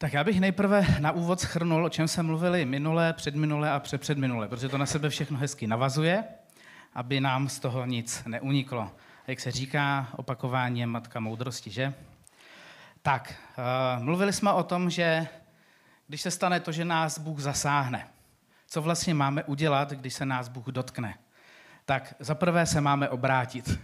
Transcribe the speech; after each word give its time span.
Tak 0.00 0.12
já 0.12 0.24
bych 0.24 0.40
nejprve 0.40 0.86
na 1.00 1.12
úvod 1.12 1.40
schrnul, 1.40 1.84
o 1.84 1.88
čem 1.88 2.08
jsme 2.08 2.22
mluvili 2.22 2.64
minule, 2.64 3.12
předminule 3.12 3.70
a 3.70 3.80
přepředminule, 3.80 4.48
protože 4.48 4.68
to 4.68 4.78
na 4.78 4.86
sebe 4.86 5.10
všechno 5.10 5.38
hezky 5.38 5.66
navazuje, 5.66 6.24
aby 6.94 7.20
nám 7.20 7.48
z 7.48 7.58
toho 7.58 7.86
nic 7.86 8.22
neuniklo. 8.26 8.90
Jak 9.26 9.40
se 9.40 9.50
říká, 9.50 10.08
opakování 10.16 10.80
je 10.80 10.86
matka 10.86 11.20
moudrosti, 11.20 11.70
že? 11.70 11.94
Tak, 13.02 13.34
uh, 13.98 14.04
mluvili 14.04 14.32
jsme 14.32 14.52
o 14.52 14.62
tom, 14.62 14.90
že 14.90 15.26
když 16.08 16.20
se 16.22 16.30
stane 16.30 16.60
to, 16.60 16.72
že 16.72 16.84
nás 16.84 17.18
Bůh 17.18 17.40
zasáhne, 17.40 18.08
co 18.66 18.82
vlastně 18.82 19.14
máme 19.14 19.44
udělat, 19.44 19.90
když 19.90 20.14
se 20.14 20.26
nás 20.26 20.48
Bůh 20.48 20.66
dotkne? 20.66 21.14
Tak 21.84 22.14
za 22.20 22.34
prvé 22.34 22.66
se 22.66 22.80
máme 22.80 23.08
obrátit. 23.08 23.80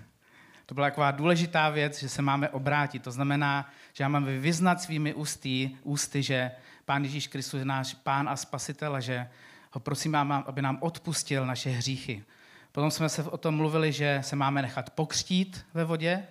To 0.66 0.74
byla 0.74 0.86
taková 0.86 1.10
důležitá 1.10 1.68
věc, 1.68 2.00
že 2.00 2.08
se 2.08 2.22
máme 2.22 2.48
obrátit. 2.48 3.02
To 3.02 3.10
znamená, 3.10 3.70
že 3.92 4.08
máme 4.08 4.38
vyznat 4.38 4.82
svými 4.82 5.14
ústy, 5.14 5.77
ústy, 5.82 6.22
že 6.22 6.50
Pán 6.84 7.05
Ježíš 7.05 7.27
Kristus 7.27 7.59
je 7.59 7.64
náš 7.64 7.95
Pán 7.95 8.28
a 8.28 8.36
Spasitel 8.36 8.95
a 8.95 9.00
že 9.00 9.28
ho 9.72 9.80
prosím, 9.80 10.14
aby 10.16 10.62
nám 10.62 10.78
odpustil 10.80 11.46
naše 11.46 11.70
hříchy. 11.70 12.24
Potom 12.72 12.91
jsme 12.91 13.08
se 13.08 13.22
o 13.22 13.36
tom 13.36 13.56
mluvili, 13.56 13.92
že 13.92 14.19
se 14.22 14.36
máme 14.36 14.62
nechat 14.62 14.91
pokřtít 14.91 15.66
ve 15.74 15.84
vodě, 15.84 16.27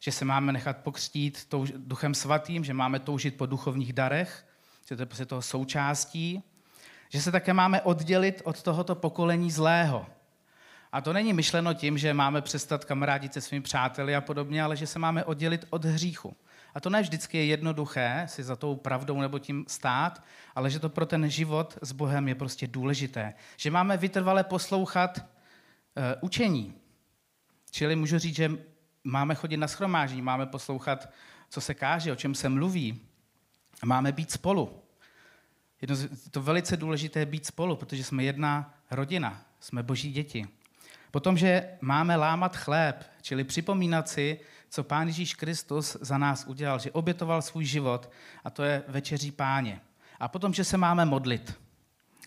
že 0.00 0.12
se 0.12 0.24
máme 0.24 0.52
nechat 0.52 0.76
pokřtít 0.76 1.54
duchem 1.76 2.14
svatým, 2.14 2.64
že 2.64 2.74
máme 2.74 2.98
toužit 2.98 3.36
po 3.36 3.46
duchovních 3.46 3.92
darech, 3.92 4.46
že 4.88 4.96
to 4.96 5.02
je 5.02 5.06
prostě 5.06 5.26
toho 5.26 5.42
součástí, 5.42 6.42
že 7.08 7.22
se 7.22 7.32
také 7.32 7.52
máme 7.52 7.82
oddělit 7.82 8.42
od 8.44 8.62
tohoto 8.62 8.94
pokolení 8.94 9.50
zlého. 9.50 10.06
A 10.94 11.00
to 11.00 11.12
není 11.12 11.32
myšleno 11.32 11.74
tím, 11.74 11.98
že 11.98 12.14
máme 12.14 12.42
přestat 12.42 12.84
kamarádit 12.84 13.32
se 13.32 13.40
svými 13.40 13.62
přáteli 13.62 14.16
a 14.16 14.20
podobně, 14.20 14.62
ale 14.62 14.76
že 14.76 14.86
se 14.86 14.98
máme 14.98 15.24
oddělit 15.24 15.66
od 15.70 15.84
hříchu. 15.84 16.36
A 16.74 16.80
to 16.80 16.90
ne 16.90 17.02
vždycky 17.02 17.38
je 17.38 17.44
jednoduché 17.44 18.24
si 18.28 18.42
za 18.42 18.56
tou 18.56 18.76
pravdou 18.76 19.20
nebo 19.20 19.38
tím 19.38 19.64
stát, 19.68 20.24
ale 20.54 20.70
že 20.70 20.78
to 20.78 20.88
pro 20.88 21.06
ten 21.06 21.30
život 21.30 21.78
s 21.82 21.92
Bohem 21.92 22.28
je 22.28 22.34
prostě 22.34 22.66
důležité. 22.66 23.34
Že 23.56 23.70
máme 23.70 23.96
vytrvale 23.96 24.44
poslouchat 24.44 25.18
uh, 25.18 26.04
učení. 26.20 26.74
Čili 27.70 27.96
můžu 27.96 28.18
říct, 28.18 28.36
že 28.36 28.52
máme 29.04 29.34
chodit 29.34 29.56
na 29.56 29.68
schromáždění, 29.68 30.22
máme 30.22 30.46
poslouchat, 30.46 31.10
co 31.50 31.60
se 31.60 31.74
káže, 31.74 32.12
o 32.12 32.16
čem 32.16 32.34
se 32.34 32.48
mluví. 32.48 33.00
Máme 33.84 34.12
být 34.12 34.30
spolu. 34.30 34.82
Je 35.82 35.88
to 36.30 36.42
velice 36.42 36.76
důležité 36.76 37.26
být 37.26 37.46
spolu, 37.46 37.76
protože 37.76 38.04
jsme 38.04 38.24
jedna 38.24 38.74
rodina, 38.90 39.44
jsme 39.60 39.82
boží 39.82 40.12
děti. 40.12 40.48
Potom, 41.14 41.38
že 41.38 41.78
máme 41.80 42.16
lámat 42.16 42.56
chléb, 42.56 43.04
čili 43.22 43.44
připomínat 43.44 44.08
si, 44.08 44.40
co 44.68 44.84
Pán 44.84 45.06
Ježíš 45.06 45.34
Kristus 45.34 45.96
za 46.00 46.18
nás 46.18 46.44
udělal, 46.46 46.78
že 46.78 46.90
obětoval 46.90 47.42
svůj 47.42 47.64
život 47.64 48.10
a 48.44 48.50
to 48.50 48.62
je 48.62 48.82
večeří 48.88 49.30
páně. 49.30 49.80
A 50.20 50.28
potom, 50.28 50.54
že 50.54 50.64
se 50.64 50.76
máme 50.76 51.04
modlit. 51.04 51.60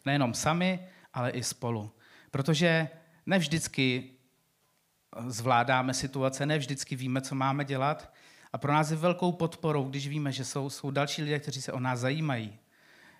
Nejenom 0.06 0.34
sami, 0.34 0.80
ale 1.14 1.30
i 1.30 1.44
spolu. 1.44 1.92
Protože 2.32 2.90
ne 3.26 3.40
vždycky 3.40 4.12
zvládáme 5.28 5.94
situace, 5.94 6.46
ne 6.46 6.58
vždycky 6.58 6.96
víme, 6.96 7.22
co 7.22 7.36
máme 7.36 7.66
dělat. 7.66 8.14
A 8.54 8.58
pro 8.58 8.74
nás 8.74 8.92
je 8.92 8.98
velkou 8.98 9.32
podporou, 9.32 9.84
když 9.90 10.08
víme, 10.08 10.32
že 10.32 10.46
jsou, 10.46 10.70
jsou 10.70 10.92
další 10.92 11.24
lidé, 11.24 11.40
kteří 11.40 11.62
se 11.62 11.72
o 11.72 11.80
nás 11.80 12.00
zajímají, 12.00 12.60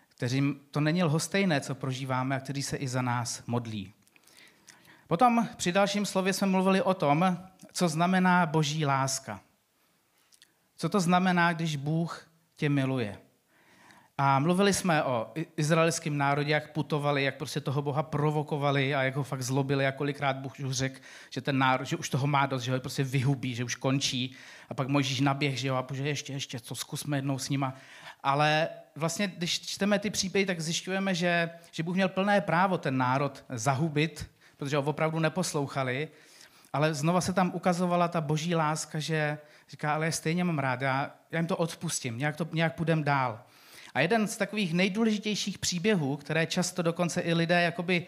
kteřím 0.10 0.60
to 0.72 0.82
není 0.82 1.04
lhostejné, 1.04 1.62
co 1.62 1.76
prožíváme 1.76 2.36
a 2.36 2.40
kteří 2.40 2.64
se 2.64 2.78
i 2.78 2.88
za 2.88 3.02
nás 3.02 3.44
modlí. 3.48 3.94
Potom 5.08 5.48
při 5.58 5.72
dalším 5.72 6.06
slově 6.06 6.34
jsme 6.34 6.48
mluvili 6.48 6.82
o 6.82 6.94
tom, 6.94 7.38
co 7.74 7.90
znamená 7.90 8.46
boží 8.46 8.86
láska. 8.86 9.40
Co 10.78 10.90
to 10.90 11.00
znamená, 11.00 11.54
když 11.54 11.76
Bůh 11.76 12.28
tě 12.56 12.70
miluje. 12.70 13.18
A 14.18 14.40
mluvili 14.40 14.74
jsme 14.74 15.04
o 15.04 15.32
izraelském 15.58 16.18
národě, 16.18 16.52
jak 16.52 16.72
putovali, 16.72 17.24
jak 17.24 17.38
prostě 17.38 17.62
toho 17.62 17.82
Boha 17.82 18.04
provokovali 18.04 18.96
a 18.96 19.04
jak 19.04 19.16
ho 19.16 19.24
fakt 19.24 19.42
zlobili 19.42 19.88
a 19.88 19.92
kolikrát 19.92 20.36
Bůh 20.38 20.60
už 20.60 20.76
řekl, 20.76 21.00
že 21.30 21.42
ten 21.42 21.58
národ, 21.58 21.86
že 21.86 21.98
už 21.98 22.10
toho 22.10 22.28
má 22.28 22.46
dost, 22.46 22.64
že 22.64 22.74
ho 22.74 22.80
prostě 22.80 23.04
vyhubí, 23.04 23.56
že 23.56 23.64
už 23.64 23.76
končí. 23.76 24.36
A 24.70 24.74
pak 24.74 24.88
Mojžíš 24.88 25.20
naběh, 25.20 25.60
že 25.60 25.68
jo, 25.68 25.76
a 25.76 25.82
bože, 25.82 26.08
ještě, 26.08 26.34
ještě, 26.34 26.60
co 26.60 26.76
zkusme 26.76 27.18
jednou 27.18 27.40
s 27.40 27.50
nima. 27.50 27.74
Ale 28.24 28.70
vlastně, 28.96 29.28
když 29.28 29.62
čteme 29.62 30.00
ty 30.00 30.10
příběhy, 30.10 30.46
tak 30.46 30.62
zjišťujeme, 30.62 31.16
že, 31.16 31.50
že 31.72 31.84
Bůh 31.84 31.96
měl 31.96 32.10
plné 32.10 32.42
právo 32.42 32.78
ten 32.78 32.98
národ 32.98 33.46
zahubit, 33.50 34.37
protože 34.58 34.78
ho 34.78 34.84
opravdu 34.84 35.20
neposlouchali, 35.20 36.10
ale 36.74 36.94
znova 36.94 37.22
se 37.22 37.34
tam 37.34 37.52
ukazovala 37.56 38.08
ta 38.08 38.22
boží 38.22 38.56
láska, 38.56 39.00
že 39.00 39.38
říká, 39.70 39.94
ale 39.94 40.12
stejně 40.12 40.44
mám 40.44 40.60
rád, 40.60 40.82
já, 40.82 41.16
já 41.32 41.40
jim 41.40 41.48
to 41.48 41.58
odpustím, 41.58 42.18
nějak, 42.18 42.36
to, 42.36 42.48
nějak 42.54 42.76
půjdem 42.76 43.04
dál. 43.04 43.44
A 43.94 44.00
jeden 44.00 44.28
z 44.28 44.38
takových 44.38 44.74
nejdůležitějších 44.74 45.58
příběhů, 45.58 46.18
které 46.18 46.46
často 46.46 46.82
dokonce 46.82 47.22
i 47.22 47.34
lidé 47.34 47.62
jakoby 47.62 48.06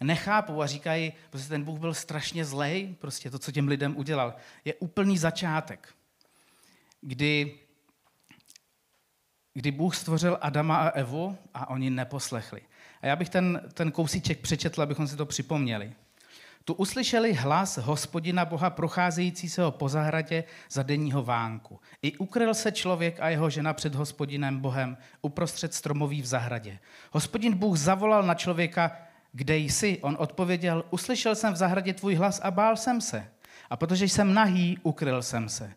nechápou 0.00 0.62
a 0.62 0.66
říkají, 0.66 1.12
že 1.34 1.48
ten 1.48 1.64
Bůh 1.64 1.78
byl 1.78 1.94
strašně 1.94 2.44
zlej, 2.44 2.94
prostě 2.98 3.30
to, 3.30 3.38
co 3.38 3.52
těm 3.52 3.68
lidem 3.68 3.96
udělal, 3.96 4.34
je 4.64 4.74
úplný 4.74 5.18
začátek, 5.18 5.94
kdy, 7.00 7.58
kdy 9.54 9.70
Bůh 9.70 9.96
stvořil 9.96 10.38
Adama 10.40 10.76
a 10.76 10.88
Evu 10.88 11.38
a 11.54 11.70
oni 11.70 11.90
neposlechli. 11.90 12.60
A 13.02 13.06
já 13.06 13.16
bych 13.16 13.28
ten, 13.28 13.60
ten 13.74 13.92
kousíček 13.92 14.40
přečetl, 14.40 14.82
abychom 14.82 15.08
si 15.08 15.16
to 15.16 15.26
připomněli. 15.26 15.92
Tu 16.64 16.74
uslyšeli 16.74 17.32
hlas 17.32 17.76
hospodina 17.76 18.44
Boha 18.44 18.70
procházejícího 18.70 19.70
po 19.70 19.88
zahradě 19.88 20.44
za 20.70 20.82
denního 20.82 21.22
vánku. 21.22 21.80
I 22.02 22.16
ukryl 22.16 22.54
se 22.54 22.72
člověk 22.72 23.20
a 23.20 23.28
jeho 23.28 23.50
žena 23.50 23.72
před 23.72 23.94
hospodinem 23.94 24.60
Bohem 24.60 24.96
uprostřed 25.22 25.74
stromoví 25.74 26.22
v 26.22 26.26
zahradě. 26.26 26.78
Hospodin 27.12 27.54
Bůh 27.54 27.76
zavolal 27.76 28.22
na 28.22 28.34
člověka, 28.34 28.96
kde 29.32 29.56
jsi? 29.56 29.98
On 30.02 30.16
odpověděl, 30.18 30.84
uslyšel 30.90 31.34
jsem 31.34 31.52
v 31.52 31.56
zahradě 31.56 31.94
tvůj 31.94 32.14
hlas 32.14 32.40
a 32.42 32.50
bál 32.50 32.76
jsem 32.76 33.00
se. 33.00 33.28
A 33.70 33.76
protože 33.76 34.04
jsem 34.04 34.34
nahý, 34.34 34.78
ukryl 34.82 35.22
jsem 35.22 35.48
se. 35.48 35.72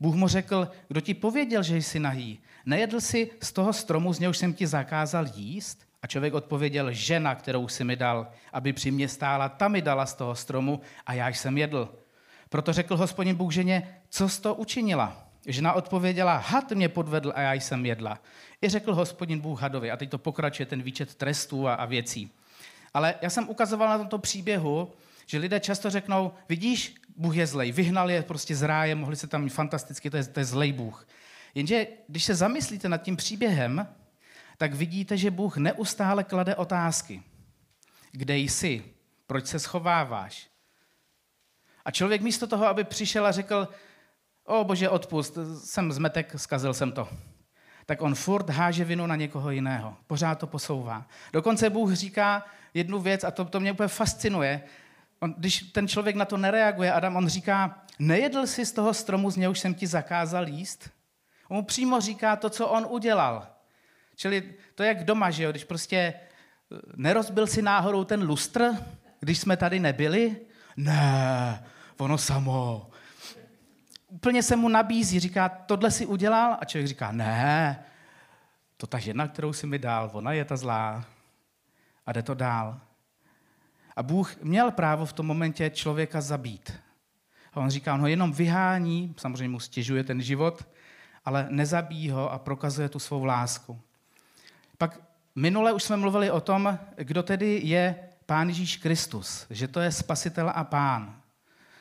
Bůh 0.00 0.14
mu 0.14 0.28
řekl, 0.28 0.68
kdo 0.88 1.00
ti 1.00 1.14
pověděl, 1.14 1.62
že 1.62 1.76
jsi 1.76 1.98
nahý? 1.98 2.40
Nejedl 2.66 3.00
jsi 3.00 3.30
z 3.42 3.52
toho 3.52 3.72
stromu, 3.72 4.12
z 4.12 4.18
něhož 4.18 4.38
jsem 4.38 4.54
ti 4.54 4.66
zakázal 4.66 5.26
jíst? 5.34 5.86
A 6.04 6.06
člověk 6.06 6.34
odpověděl, 6.34 6.92
žena, 6.92 7.34
kterou 7.34 7.68
si 7.68 7.84
mi 7.84 7.96
dal, 7.96 8.26
aby 8.52 8.72
při 8.72 8.90
mě 8.90 9.08
stála, 9.08 9.48
ta 9.48 9.68
mi 9.68 9.82
dala 9.82 10.06
z 10.06 10.14
toho 10.14 10.34
stromu 10.34 10.80
a 11.06 11.12
já 11.12 11.28
jsem 11.28 11.58
jedl. 11.58 11.94
Proto 12.48 12.72
řekl 12.72 12.96
hospodin 12.96 13.36
Bůh 13.36 13.52
ženě, 13.52 14.00
co 14.08 14.28
jsi 14.28 14.42
to 14.42 14.54
učinila? 14.54 15.28
Žena 15.46 15.72
odpověděla, 15.72 16.36
had 16.36 16.72
mě 16.72 16.88
podvedl 16.88 17.32
a 17.36 17.40
já 17.40 17.52
jsem 17.52 17.86
jedla. 17.86 18.18
I 18.62 18.68
řekl 18.68 18.94
hospodin 18.94 19.40
Bůh 19.40 19.62
hadovi. 19.62 19.90
A 19.90 19.96
teď 19.96 20.10
to 20.10 20.18
pokračuje 20.18 20.66
ten 20.66 20.82
výčet 20.82 21.14
trestů 21.14 21.68
a, 21.68 21.74
a 21.74 21.84
věcí. 21.84 22.30
Ale 22.94 23.14
já 23.22 23.30
jsem 23.30 23.48
ukazoval 23.48 23.88
na 23.88 23.98
tomto 23.98 24.18
příběhu, 24.18 24.92
že 25.26 25.38
lidé 25.38 25.60
často 25.60 25.90
řeknou, 25.90 26.32
vidíš, 26.48 26.94
Bůh 27.16 27.36
je 27.36 27.46
zlej, 27.46 27.72
vyhnal 27.72 28.10
je 28.10 28.22
prostě 28.22 28.56
z 28.56 28.62
ráje, 28.62 28.94
mohli 28.94 29.16
se 29.16 29.26
tam 29.26 29.48
fantasticky, 29.48 30.10
to 30.10 30.16
je, 30.16 30.24
to 30.24 30.40
je 30.40 30.44
zlej 30.44 30.72
Bůh. 30.72 31.08
Jenže 31.54 31.86
když 32.08 32.24
se 32.24 32.34
zamyslíte 32.34 32.88
nad 32.88 33.02
tím 33.02 33.16
příběhem, 33.16 33.88
tak 34.58 34.74
vidíte, 34.74 35.16
že 35.16 35.30
Bůh 35.30 35.56
neustále 35.56 36.24
klade 36.24 36.56
otázky. 36.56 37.22
Kde 38.12 38.36
jsi? 38.36 38.84
Proč 39.26 39.46
se 39.46 39.58
schováváš? 39.58 40.48
A 41.84 41.90
člověk 41.90 42.22
místo 42.22 42.46
toho, 42.46 42.66
aby 42.66 42.84
přišel 42.84 43.26
a 43.26 43.32
řekl, 43.32 43.68
o 44.44 44.64
bože, 44.64 44.88
odpust, 44.88 45.38
jsem 45.64 45.92
zmetek, 45.92 46.32
zkazil 46.36 46.74
jsem 46.74 46.92
to. 46.92 47.08
Tak 47.86 48.02
on 48.02 48.14
furt 48.14 48.50
háže 48.50 48.84
vinu 48.84 49.06
na 49.06 49.16
někoho 49.16 49.50
jiného. 49.50 49.96
Pořád 50.06 50.38
to 50.38 50.46
posouvá. 50.46 51.06
Dokonce 51.32 51.70
Bůh 51.70 51.92
říká 51.92 52.44
jednu 52.74 53.00
věc, 53.00 53.24
a 53.24 53.30
to, 53.30 53.44
to 53.44 53.60
mě 53.60 53.72
úplně 53.72 53.88
fascinuje. 53.88 54.62
On, 55.20 55.34
když 55.38 55.62
ten 55.62 55.88
člověk 55.88 56.16
na 56.16 56.24
to 56.24 56.36
nereaguje, 56.36 56.92
Adam, 56.92 57.16
on 57.16 57.28
říká, 57.28 57.84
nejedl 57.98 58.46
jsi 58.46 58.66
z 58.66 58.72
toho 58.72 58.94
stromu, 58.94 59.30
z 59.30 59.36
něhož 59.36 59.60
jsem 59.60 59.74
ti 59.74 59.86
zakázal 59.86 60.48
jíst? 60.48 60.90
On 61.48 61.56
mu 61.56 61.62
přímo 61.62 62.00
říká 62.00 62.36
to, 62.36 62.50
co 62.50 62.68
on 62.68 62.86
udělal. 62.88 63.53
Čili 64.16 64.54
to 64.74 64.82
je 64.82 64.88
jak 64.88 65.04
doma, 65.04 65.30
že 65.30 65.42
jo? 65.42 65.50
když 65.50 65.64
prostě 65.64 65.96
eh, 65.96 66.76
nerozbil 66.96 67.46
si 67.46 67.62
náhodou 67.62 68.04
ten 68.04 68.22
lustr, 68.22 68.70
když 69.20 69.38
jsme 69.38 69.56
tady 69.56 69.80
nebyli? 69.80 70.36
Ne, 70.76 71.64
ono 71.98 72.18
samo. 72.18 72.90
Úplně 74.08 74.42
se 74.42 74.56
mu 74.56 74.68
nabízí, 74.68 75.20
říká, 75.20 75.48
tohle 75.48 75.90
si 75.90 76.06
udělal? 76.06 76.56
A 76.60 76.64
člověk 76.64 76.88
říká, 76.88 77.12
ne, 77.12 77.84
to 78.76 78.86
ta 78.86 78.98
žena, 78.98 79.28
kterou 79.28 79.52
si 79.52 79.66
mi 79.66 79.78
dal, 79.78 80.10
ona 80.12 80.32
je 80.32 80.44
ta 80.44 80.56
zlá. 80.56 81.04
A 82.06 82.12
jde 82.12 82.22
to 82.22 82.34
dál. 82.34 82.80
A 83.96 84.02
Bůh 84.02 84.36
měl 84.42 84.70
právo 84.70 85.06
v 85.06 85.12
tom 85.12 85.26
momentě 85.26 85.70
člověka 85.70 86.20
zabít. 86.20 86.72
A 87.52 87.60
on 87.60 87.70
říká, 87.70 87.94
on 87.94 88.00
ho 88.00 88.06
jenom 88.06 88.32
vyhání, 88.32 89.14
samozřejmě 89.16 89.48
mu 89.48 89.60
stěžuje 89.60 90.04
ten 90.04 90.22
život, 90.22 90.68
ale 91.24 91.46
nezabíjí 91.50 92.10
ho 92.10 92.32
a 92.32 92.38
prokazuje 92.38 92.88
tu 92.88 92.98
svou 92.98 93.24
lásku. 93.24 93.80
Pak 94.84 95.00
minule 95.34 95.72
už 95.72 95.82
jsme 95.82 95.96
mluvili 95.96 96.30
o 96.30 96.40
tom, 96.40 96.78
kdo 96.96 97.22
tedy 97.22 97.60
je 97.64 97.96
Pán 98.26 98.48
Ježíš 98.48 98.76
Kristus, 98.76 99.46
že 99.50 99.68
to 99.68 99.80
je 99.80 99.92
spasitel 99.92 100.52
a 100.54 100.64
pán. 100.64 101.20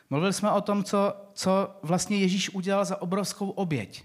Mluvili 0.09 0.33
jsme 0.33 0.51
o 0.51 0.61
tom, 0.61 0.83
co, 0.83 1.13
co 1.33 1.79
vlastně 1.83 2.17
Ježíš 2.17 2.49
udělal 2.49 2.85
za 2.85 3.01
obrovskou 3.01 3.49
oběť. 3.49 4.03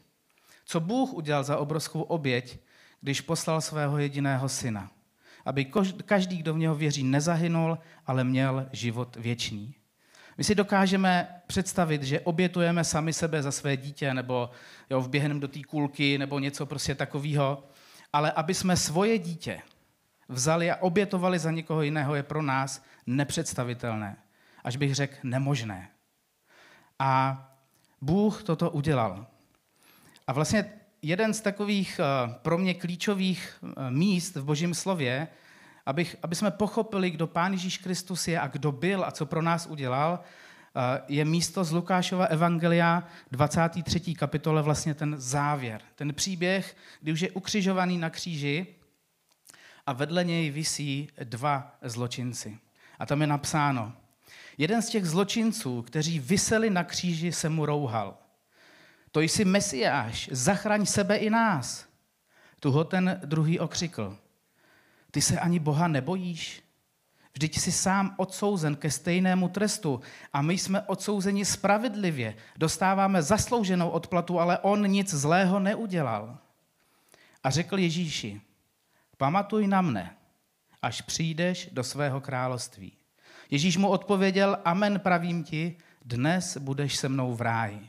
Co 0.64 0.80
Bůh 0.80 1.12
udělal 1.12 1.44
za 1.44 1.56
obrovskou 1.56 2.02
oběť, 2.02 2.58
když 3.00 3.20
poslal 3.20 3.60
svého 3.60 3.98
jediného 3.98 4.48
syna, 4.48 4.90
aby 5.44 5.64
každý, 6.04 6.36
kdo 6.36 6.54
v 6.54 6.58
něho 6.58 6.74
věří, 6.74 7.02
nezahynul, 7.02 7.78
ale 8.06 8.24
měl 8.24 8.66
život 8.72 9.16
věčný. 9.16 9.74
My 10.38 10.44
si 10.44 10.54
dokážeme 10.54 11.40
představit, 11.46 12.02
že 12.02 12.20
obětujeme 12.20 12.84
sami 12.84 13.12
sebe 13.12 13.42
za 13.42 13.52
své 13.52 13.76
dítě, 13.76 14.14
nebo 14.14 14.50
jo, 14.90 15.00
vběhneme 15.00 15.40
do 15.40 15.48
té 15.48 15.60
kulky, 15.62 16.18
nebo 16.18 16.38
něco 16.38 16.66
prostě 16.66 16.94
takového, 16.94 17.64
ale 18.12 18.32
aby 18.32 18.54
jsme 18.54 18.76
svoje 18.76 19.18
dítě 19.18 19.62
vzali 20.28 20.70
a 20.70 20.76
obětovali 20.76 21.38
za 21.38 21.50
někoho 21.50 21.82
jiného, 21.82 22.14
je 22.14 22.22
pro 22.22 22.42
nás 22.42 22.84
nepředstavitelné. 23.06 24.16
Až 24.64 24.76
bych 24.76 24.94
řekl 24.94 25.14
nemožné. 25.22 25.88
A 26.98 27.44
Bůh 28.00 28.42
toto 28.42 28.70
udělal. 28.70 29.26
A 30.26 30.32
vlastně 30.32 30.72
jeden 31.02 31.34
z 31.34 31.40
takových 31.40 32.00
eh, 32.00 32.34
pro 32.42 32.58
mě 32.58 32.74
klíčových 32.74 33.58
eh, 33.62 33.90
míst 33.90 34.36
v 34.36 34.44
Božím 34.44 34.74
slově, 34.74 35.28
aby 36.22 36.34
jsme 36.34 36.50
pochopili, 36.50 37.10
kdo 37.10 37.26
Pán 37.26 37.52
Ježíš 37.52 37.78
Kristus 37.78 38.28
je 38.28 38.40
a 38.40 38.46
kdo 38.46 38.72
byl 38.72 39.04
a 39.04 39.10
co 39.10 39.26
pro 39.26 39.42
nás 39.42 39.66
udělal, 39.66 40.20
je 41.08 41.24
místo 41.24 41.64
z 41.64 41.72
Lukášova 41.72 42.24
Evangelia 42.24 43.04
23. 43.30 44.14
kapitole 44.14 44.62
vlastně 44.62 44.94
ten 44.94 45.14
závěr. 45.18 45.80
Ten 45.94 46.14
příběh, 46.14 46.76
kdy 47.00 47.12
už 47.12 47.20
je 47.20 47.30
ukřižovaný 47.30 47.98
na 47.98 48.10
kříži 48.10 48.66
a 49.86 49.92
vedle 49.92 50.24
něj 50.24 50.50
visí 50.50 51.08
dva 51.24 51.76
zločinci. 51.82 52.58
A 52.98 53.06
tam 53.06 53.20
je 53.20 53.26
napsáno, 53.26 53.92
jeden 54.58 54.82
z 54.82 54.88
těch 54.88 55.06
zločinců, 55.06 55.82
kteří 55.82 56.18
vyseli 56.18 56.70
na 56.70 56.84
kříži, 56.84 57.32
se 57.32 57.48
mu 57.48 57.66
rouhal. 57.66 58.16
To 59.12 59.20
jsi 59.20 59.44
Mesiáš, 59.44 60.28
zachraň 60.32 60.86
sebe 60.86 61.16
i 61.16 61.30
nás. 61.30 61.86
Tu 62.60 62.70
ho 62.70 62.84
ten 62.84 63.20
druhý 63.24 63.58
okřikl. 63.58 64.18
Ty 65.10 65.22
se 65.22 65.40
ani 65.40 65.58
Boha 65.58 65.88
nebojíš? 65.88 66.62
Vždyť 67.38 67.58
jsi 67.58 67.72
sám 67.72 68.14
odsouzen 68.16 68.76
ke 68.76 68.90
stejnému 68.90 69.48
trestu 69.48 70.00
a 70.32 70.42
my 70.42 70.58
jsme 70.58 70.82
odsouzeni 70.82 71.44
spravedlivě. 71.44 72.34
Dostáváme 72.56 73.22
zaslouženou 73.22 73.90
odplatu, 73.90 74.40
ale 74.40 74.58
on 74.58 74.90
nic 74.90 75.14
zlého 75.14 75.60
neudělal. 75.60 76.38
A 77.44 77.50
řekl 77.50 77.78
Ježíši, 77.78 78.40
pamatuj 79.16 79.66
na 79.66 79.82
mne, 79.82 80.16
až 80.82 81.00
přijdeš 81.00 81.68
do 81.72 81.84
svého 81.84 82.20
království. 82.20 82.92
Ježíš 83.50 83.76
mu 83.76 83.88
odpověděl, 83.88 84.58
amen 84.64 85.00
pravím 85.00 85.44
ti, 85.44 85.76
dnes 86.04 86.56
budeš 86.56 86.96
se 86.96 87.08
mnou 87.08 87.34
v 87.34 87.40
ráji. 87.40 87.88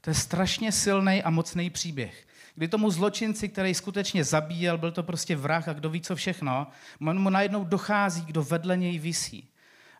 To 0.00 0.10
je 0.10 0.14
strašně 0.14 0.72
silný 0.72 1.22
a 1.22 1.30
mocný 1.30 1.70
příběh. 1.70 2.26
Kdy 2.54 2.68
tomu 2.68 2.90
zločinci, 2.90 3.48
který 3.48 3.74
skutečně 3.74 4.24
zabíjel, 4.24 4.78
byl 4.78 4.92
to 4.92 5.02
prostě 5.02 5.36
vrah 5.36 5.68
a 5.68 5.72
kdo 5.72 5.90
ví 5.90 6.00
co 6.00 6.16
všechno, 6.16 6.66
mu 7.00 7.30
najednou 7.30 7.64
dochází, 7.64 8.22
kdo 8.24 8.42
vedle 8.42 8.76
něj 8.76 8.98
visí. 8.98 9.48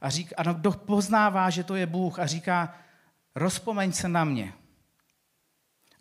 A, 0.00 0.10
říká, 0.10 0.34
a 0.38 0.52
kdo 0.52 0.72
poznává, 0.72 1.50
že 1.50 1.64
to 1.64 1.74
je 1.74 1.86
Bůh 1.86 2.18
a 2.18 2.26
říká, 2.26 2.74
rozpomeň 3.34 3.92
se 3.92 4.08
na 4.08 4.24
mě. 4.24 4.52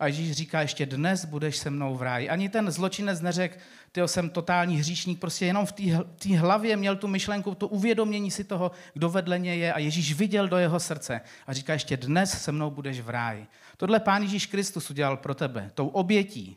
A 0.00 0.06
Ježíš 0.06 0.32
říká, 0.32 0.60
ještě 0.60 0.86
dnes 0.86 1.24
budeš 1.24 1.56
se 1.56 1.70
mnou 1.70 1.96
v 1.96 2.02
ráji. 2.02 2.28
Ani 2.28 2.48
ten 2.48 2.70
zločinec 2.70 3.20
neřekl, 3.20 3.58
ty 3.92 4.00
jsem 4.06 4.30
totální 4.30 4.76
hříšník, 4.76 5.20
prostě 5.20 5.46
jenom 5.46 5.66
v 5.66 5.72
té 6.18 6.38
hlavě 6.38 6.76
měl 6.76 6.96
tu 6.96 7.08
myšlenku, 7.08 7.54
to 7.54 7.68
uvědomění 7.68 8.30
si 8.30 8.44
toho, 8.44 8.70
kdo 8.92 9.10
vedle 9.10 9.38
něj 9.38 9.58
je 9.58 9.72
a 9.72 9.78
Ježíš 9.78 10.14
viděl 10.14 10.48
do 10.48 10.56
jeho 10.56 10.80
srdce 10.80 11.20
a 11.46 11.52
říká, 11.52 11.72
ještě 11.72 11.96
dnes 11.96 12.42
se 12.42 12.52
mnou 12.52 12.70
budeš 12.70 13.00
v 13.00 13.08
ráji. 13.08 13.46
Tohle 13.76 14.00
Pán 14.00 14.22
Ježíš 14.22 14.46
Kristus 14.46 14.90
udělal 14.90 15.16
pro 15.16 15.34
tebe, 15.34 15.70
tou 15.74 15.88
obětí. 15.88 16.56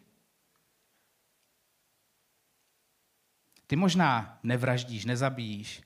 Ty 3.67 3.75
možná 3.75 4.39
nevraždíš, 4.43 5.05
nezabíjíš, 5.05 5.81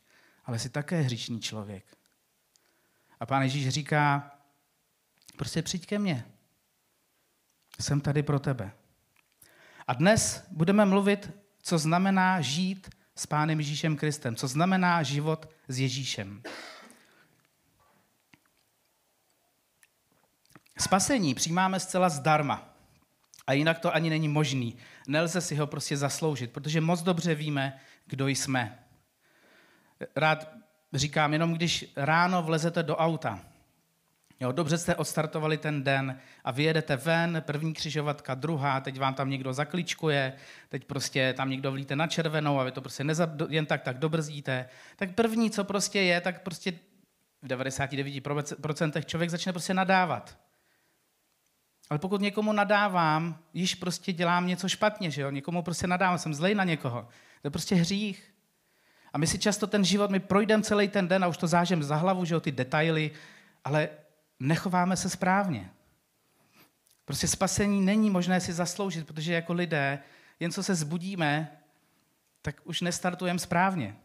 ale 0.46 0.60
jsi 0.60 0.70
také 0.70 1.02
hříšný 1.02 1.42
člověk. 1.42 1.86
A 3.20 3.26
Pán 3.26 3.42
Ježíš 3.42 3.70
říká, 3.70 4.32
prostě 5.38 5.62
přijď 5.62 5.86
ke 5.86 6.00
mně, 6.00 6.26
jsem 7.80 8.02
tady 8.02 8.24
pro 8.24 8.40
tebe. 8.40 8.72
A 9.88 9.94
dnes 9.94 10.48
budeme 10.52 10.86
mluvit, 10.86 11.32
co 11.62 11.78
znamená 11.78 12.42
žít 12.42 12.90
s 13.16 13.26
Pánem 13.26 13.60
Ježíšem 13.60 13.98
Kristem, 13.98 14.36
co 14.36 14.48
znamená 14.48 15.04
život 15.04 15.50
s 15.68 15.80
Ježíšem. 15.80 16.42
Spasení 20.80 21.36
přijímáme 21.36 21.80
zcela 21.80 22.10
zdarma. 22.10 22.74
A 23.48 23.54
jinak 23.54 23.80
to 23.80 23.96
ani 23.96 24.10
není 24.10 24.28
možný. 24.28 24.78
Nelze 25.08 25.42
si 25.42 25.56
ho 25.56 25.68
prostě 25.68 25.98
zasloužit, 25.98 26.52
protože 26.52 26.82
moc 26.82 27.02
dobře 27.02 27.36
víme, 27.36 27.80
kdo 28.06 28.28
jsme. 28.28 28.80
Rád 30.16 30.52
říkám, 30.94 31.34
jenom 31.34 31.54
když 31.54 31.94
ráno 31.96 32.44
vlezete 32.44 32.84
do 32.84 32.98
auta, 32.98 33.40
Jo, 34.40 34.52
dobře 34.52 34.78
jste 34.78 34.96
odstartovali 34.96 35.58
ten 35.58 35.84
den 35.84 36.20
a 36.44 36.52
vyjedete 36.52 36.96
ven, 36.96 37.44
první 37.46 37.74
křižovatka, 37.74 38.36
druhá, 38.36 38.82
teď 38.82 39.00
vám 39.00 39.14
tam 39.14 39.30
někdo 39.30 39.54
zakličkuje, 39.54 40.34
teď 40.70 40.86
prostě 40.86 41.34
tam 41.38 41.50
někdo 41.50 41.72
vlíte 41.72 41.96
na 41.96 42.08
červenou 42.08 42.60
a 42.60 42.64
vy 42.64 42.72
to 42.72 42.82
prostě 42.82 43.04
nezab, 43.04 43.30
jen 43.50 43.66
tak 43.66 43.82
tak 43.82 43.98
dobrzdíte. 43.98 44.70
Tak 44.96 45.16
první, 45.16 45.52
co 45.52 45.64
prostě 45.64 46.02
je, 46.02 46.22
tak 46.22 46.42
prostě 46.42 46.74
v 47.42 47.48
99% 47.48 49.04
člověk 49.04 49.30
začne 49.30 49.54
prostě 49.54 49.74
nadávat. 49.74 50.38
Ale 51.90 52.00
pokud 52.00 52.22
někomu 52.22 52.54
nadávám, 52.54 53.40
již 53.54 53.76
prostě 53.76 54.14
dělám 54.14 54.48
něco 54.48 54.70
špatně, 54.70 55.12
že 55.12 55.22
jo? 55.22 55.30
Někomu 55.30 55.64
prostě 55.64 55.88
nadávám, 55.88 56.18
jsem 56.18 56.34
zlej 56.34 56.56
na 56.56 56.64
někoho. 56.64 57.02
To 57.42 57.48
je 57.48 57.52
prostě 57.52 57.76
hřích. 57.76 58.34
A 59.14 59.18
my 59.18 59.28
si 59.28 59.40
často 59.40 59.68
ten 59.68 59.86
život, 59.86 60.12
my 60.12 60.20
projdeme 60.20 60.64
celý 60.64 60.88
ten 60.88 61.08
den 61.08 61.24
a 61.24 61.28
už 61.28 61.38
to 61.38 61.48
zážem 61.48 61.84
za 61.84 61.96
hlavu, 61.96 62.26
že 62.26 62.34
jo, 62.34 62.40
ty 62.40 62.52
detaily, 62.52 63.12
ale 63.64 63.90
nechováme 64.40 64.98
se 64.98 65.10
správně. 65.10 65.70
Prostě 67.06 67.28
spasení 67.28 67.82
není 67.82 68.10
možné 68.10 68.42
si 68.42 68.54
zasloužit, 68.54 69.08
protože 69.08 69.34
jako 69.34 69.54
lidé, 69.54 70.00
jen 70.40 70.52
co 70.52 70.64
se 70.64 70.76
zbudíme, 70.76 71.52
tak 72.42 72.62
už 72.64 72.82
nestartujeme 72.82 73.40
správně. 73.40 73.96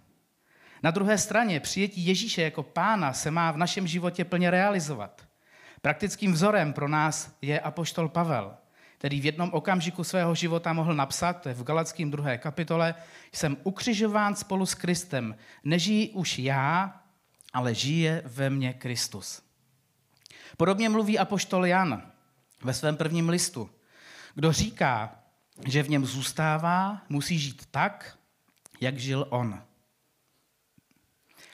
Na 0.83 0.91
druhé 0.91 1.19
straně 1.19 1.61
přijetí 1.61 2.07
Ježíše 2.07 2.43
jako 2.43 2.63
pána 2.63 3.13
se 3.13 3.31
má 3.31 3.51
v 3.51 3.57
našem 3.57 3.87
životě 3.87 4.25
plně 4.25 4.51
realizovat. 4.51 5.23
Praktickým 5.83 6.33
vzorem 6.33 6.73
pro 6.73 6.89
nás 6.89 7.37
je 7.43 7.61
apoštol 7.61 8.09
Pavel, 8.09 8.55
který 8.99 9.21
v 9.21 9.25
jednom 9.25 9.51
okamžiku 9.53 10.05
svého 10.05 10.35
života 10.35 10.73
mohl 10.73 10.95
napsat, 10.95 11.33
to 11.33 11.49
je 11.49 11.55
v 11.55 11.63
Galackém 11.63 12.11
druhé 12.11 12.39
kapitole, 12.39 12.95
jsem 13.33 13.57
ukřižován 13.63 14.35
spolu 14.35 14.67
s 14.67 14.75
Kristem. 14.75 15.37
Nežijí 15.65 16.11
už 16.11 16.39
já, 16.39 17.01
ale 17.53 17.75
žije 17.75 18.23
ve 18.25 18.51
mně 18.51 18.73
Kristus. 18.73 19.43
Podobně 20.57 20.89
mluví 20.89 21.19
apoštol 21.19 21.67
Jan 21.67 22.03
ve 22.63 22.75
svém 22.75 22.97
prvním 22.97 23.29
listu. 23.29 23.71
Kdo 24.35 24.53
říká, 24.53 25.19
že 25.67 25.83
v 25.83 25.91
něm 25.91 26.07
zůstává, 26.07 27.03
musí 27.09 27.39
žít 27.39 27.67
tak, 27.71 28.19
jak 28.81 28.99
žil 28.99 29.27
on. 29.31 29.63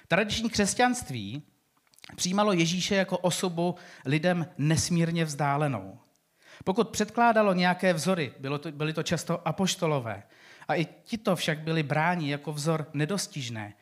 Tradiční 0.09 0.51
křesťanství 0.51 1.43
přijímalo 2.17 2.53
Ježíše 2.53 2.95
jako 2.95 3.19
osobu 3.19 3.75
lidem 4.05 4.47
nesmírně 4.59 5.25
vzdálenou. 5.25 5.99
Pokud 6.65 6.89
předkládalo 6.89 7.55
nějaké 7.55 7.93
vzory, 7.93 8.33
bylo 8.39 8.59
to, 8.59 8.73
byly 8.73 8.93
to 8.93 9.03
často 9.03 9.49
apoštolové, 9.49 10.23
a 10.69 10.75
i 10.75 10.85
tito 10.85 11.37
však 11.37 11.59
byli 11.59 11.83
bráni 11.83 12.31
jako 12.31 12.53
vzor 12.53 12.87
nedostižné, 12.93 13.75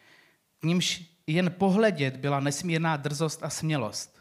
k 0.61 0.65
nímž 0.65 1.03
jen 1.27 1.53
pohledět 1.53 2.17
byla 2.17 2.41
nesmírná 2.41 2.97
drzost 2.97 3.43
a 3.43 3.51
smělost. 3.51 4.16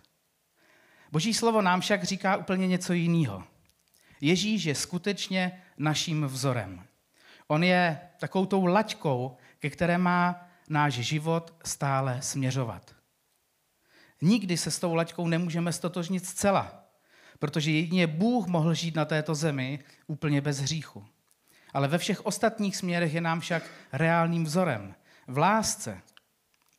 Boží 1.16 1.34
slovo 1.34 1.62
nám 1.62 1.82
však 1.82 2.04
říká 2.04 2.38
úplně 2.38 2.68
něco 2.68 2.94
jiného. 2.94 3.44
Ježíš 4.22 4.64
je 4.64 4.76
skutečně 4.76 5.62
naším 5.78 6.26
vzorem. 6.26 6.84
On 7.48 7.64
je 7.64 8.00
takovou 8.20 8.46
tou 8.46 8.66
laťkou, 8.66 9.38
ke 9.60 9.70
které 9.70 9.98
má 9.98 10.50
náš 10.70 10.94
život 10.94 11.56
stále 11.66 12.22
směřovat. 12.22 12.96
Nikdy 14.22 14.58
se 14.58 14.72
s 14.72 14.80
tou 14.80 14.96
laťkou 14.96 15.28
nemůžeme 15.28 15.74
stotožnit 15.74 16.26
zcela, 16.26 16.84
protože 17.40 17.72
jedině 17.72 18.08
Bůh 18.08 18.48
mohl 18.48 18.74
žít 18.74 18.96
na 18.96 19.06
této 19.06 19.36
zemi 19.36 19.80
úplně 20.08 20.42
bez 20.42 20.60
hříchu. 20.60 21.06
Ale 21.74 21.88
ve 21.88 21.98
všech 21.98 22.26
ostatních 22.26 22.76
směrech 22.76 23.14
je 23.14 23.22
nám 23.22 23.40
však 23.40 23.64
reálným 23.94 24.44
vzorem. 24.44 24.96
V 25.28 25.38
lásce, 25.38 26.02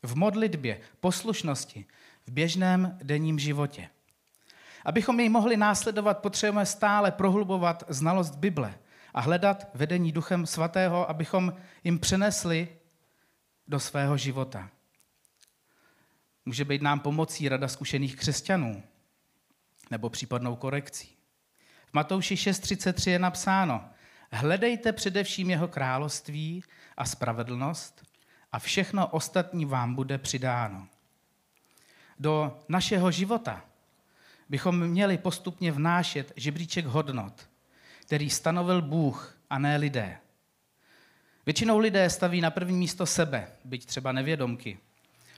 v 0.02 0.16
modlitbě, 0.16 0.80
poslušnosti, 1.00 1.84
v 2.26 2.32
běžném 2.32 2.98
denním 3.02 3.38
životě. 3.38 3.88
Abychom 4.86 5.20
jej 5.20 5.28
mohli 5.28 5.56
následovat, 5.56 6.18
potřebujeme 6.18 6.66
stále 6.66 7.12
prohlubovat 7.12 7.84
znalost 7.88 8.36
Bible 8.36 8.78
a 9.14 9.20
hledat 9.20 9.66
vedení 9.74 10.12
Duchem 10.12 10.46
Svatého, 10.46 11.10
abychom 11.10 11.54
jim 11.84 11.98
přenesli 11.98 12.68
do 13.68 13.80
svého 13.80 14.16
života. 14.16 14.70
Může 16.44 16.64
být 16.64 16.82
nám 16.82 17.00
pomocí 17.00 17.48
rada 17.48 17.68
zkušených 17.68 18.16
křesťanů 18.16 18.82
nebo 19.90 20.10
případnou 20.10 20.56
korekcí. 20.56 21.16
V 21.90 21.94
Matouši 21.94 22.34
6.33 22.34 23.10
je 23.10 23.18
napsáno, 23.18 23.84
Hledejte 24.32 24.92
především 24.92 25.50
jeho 25.50 25.68
království 25.68 26.64
a 26.96 27.04
spravedlnost 27.04 28.06
a 28.52 28.58
všechno 28.58 29.06
ostatní 29.06 29.64
vám 29.64 29.94
bude 29.94 30.18
přidáno. 30.18 30.88
Do 32.18 32.64
našeho 32.68 33.10
života 33.10 33.64
bychom 34.48 34.86
měli 34.86 35.18
postupně 35.18 35.72
vnášet 35.72 36.32
žebříček 36.36 36.86
hodnot, 36.86 37.48
který 38.00 38.30
stanovil 38.30 38.82
Bůh 38.82 39.38
a 39.50 39.58
ne 39.58 39.76
lidé. 39.76 40.18
Většinou 41.46 41.78
lidé 41.78 42.10
staví 42.10 42.40
na 42.40 42.50
první 42.50 42.78
místo 42.78 43.06
sebe, 43.06 43.48
byť 43.64 43.86
třeba 43.86 44.12
nevědomky, 44.12 44.78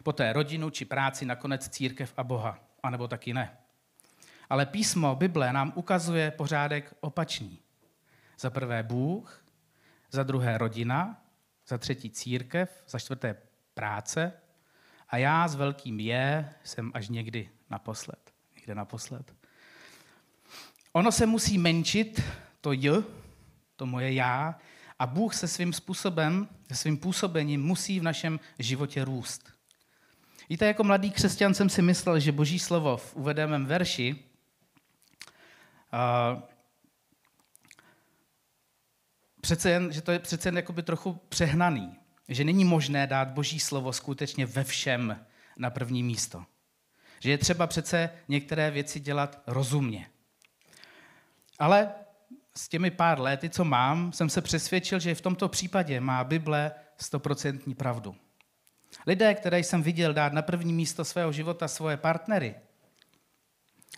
poté 0.02 0.32
rodinu 0.32 0.70
či 0.70 0.84
práci, 0.84 1.24
nakonec 1.24 1.68
církev 1.68 2.14
a 2.16 2.24
Boha, 2.24 2.58
anebo 2.82 3.08
taky 3.08 3.34
ne. 3.34 3.56
Ale 4.50 4.66
písmo 4.66 5.16
Bible 5.16 5.52
nám 5.52 5.72
ukazuje 5.74 6.30
pořádek 6.30 6.94
opačný. 7.00 7.58
Za 8.38 8.50
prvé 8.50 8.82
Bůh, 8.82 9.44
za 10.10 10.22
druhé 10.22 10.58
rodina, 10.58 11.22
za 11.66 11.78
třetí 11.78 12.10
církev, 12.10 12.84
za 12.88 12.98
čtvrté 12.98 13.36
práce 13.74 14.32
a 15.08 15.16
já 15.16 15.48
s 15.48 15.54
velkým 15.54 16.00
je 16.00 16.54
jsem 16.64 16.90
až 16.94 17.08
někdy 17.08 17.50
naposled. 17.70 18.27
Někde 18.68 18.74
naposled. 18.74 19.34
Ono 20.92 21.12
se 21.12 21.26
musí 21.26 21.58
menšit, 21.58 22.22
to 22.60 22.72
j, 22.72 23.04
to 23.76 23.86
moje 23.86 24.12
já, 24.12 24.58
a 24.98 25.06
Bůh 25.06 25.34
se 25.34 25.48
svým 25.48 25.72
způsobem, 25.72 26.48
se 26.68 26.74
svým 26.74 26.96
působením 26.96 27.62
musí 27.62 28.00
v 28.00 28.02
našem 28.02 28.40
životě 28.58 29.04
růst. 29.04 29.52
Víte, 30.48 30.66
jako 30.66 30.84
mladý 30.84 31.10
křesťan 31.10 31.54
jsem 31.54 31.68
si 31.68 31.82
myslel, 31.82 32.20
že 32.20 32.32
boží 32.32 32.58
slovo 32.58 32.96
v 32.96 33.16
uvedeném 33.16 33.66
verši 33.66 34.16
uh, 35.92 36.42
přece 39.40 39.70
jen, 39.70 39.92
že 39.92 40.02
to 40.02 40.12
je 40.12 40.18
přece 40.18 40.48
jen 40.48 40.56
jakoby 40.56 40.82
trochu 40.82 41.20
přehnaný. 41.28 41.96
Že 42.28 42.44
není 42.44 42.64
možné 42.64 43.06
dát 43.06 43.28
boží 43.30 43.60
slovo 43.60 43.92
skutečně 43.92 44.46
ve 44.46 44.64
všem 44.64 45.26
na 45.56 45.70
první 45.70 46.02
místo. 46.02 46.44
Že 47.20 47.30
je 47.30 47.38
třeba 47.38 47.66
přece 47.66 48.10
některé 48.28 48.70
věci 48.70 49.00
dělat 49.00 49.42
rozumně. 49.46 50.06
Ale 51.58 51.90
s 52.56 52.68
těmi 52.68 52.90
pár 52.90 53.20
lety, 53.20 53.50
co 53.50 53.64
mám, 53.64 54.12
jsem 54.12 54.30
se 54.30 54.42
přesvědčil, 54.42 55.00
že 55.00 55.14
v 55.14 55.20
tomto 55.20 55.48
případě 55.48 56.00
má 56.00 56.24
Bible 56.24 56.72
stoprocentní 56.96 57.74
pravdu. 57.74 58.16
Lidé, 59.06 59.34
které 59.34 59.58
jsem 59.58 59.82
viděl 59.82 60.14
dát 60.14 60.32
na 60.32 60.42
první 60.42 60.72
místo 60.72 61.04
svého 61.04 61.32
života 61.32 61.68
svoje 61.68 61.96
partnery, 61.96 62.54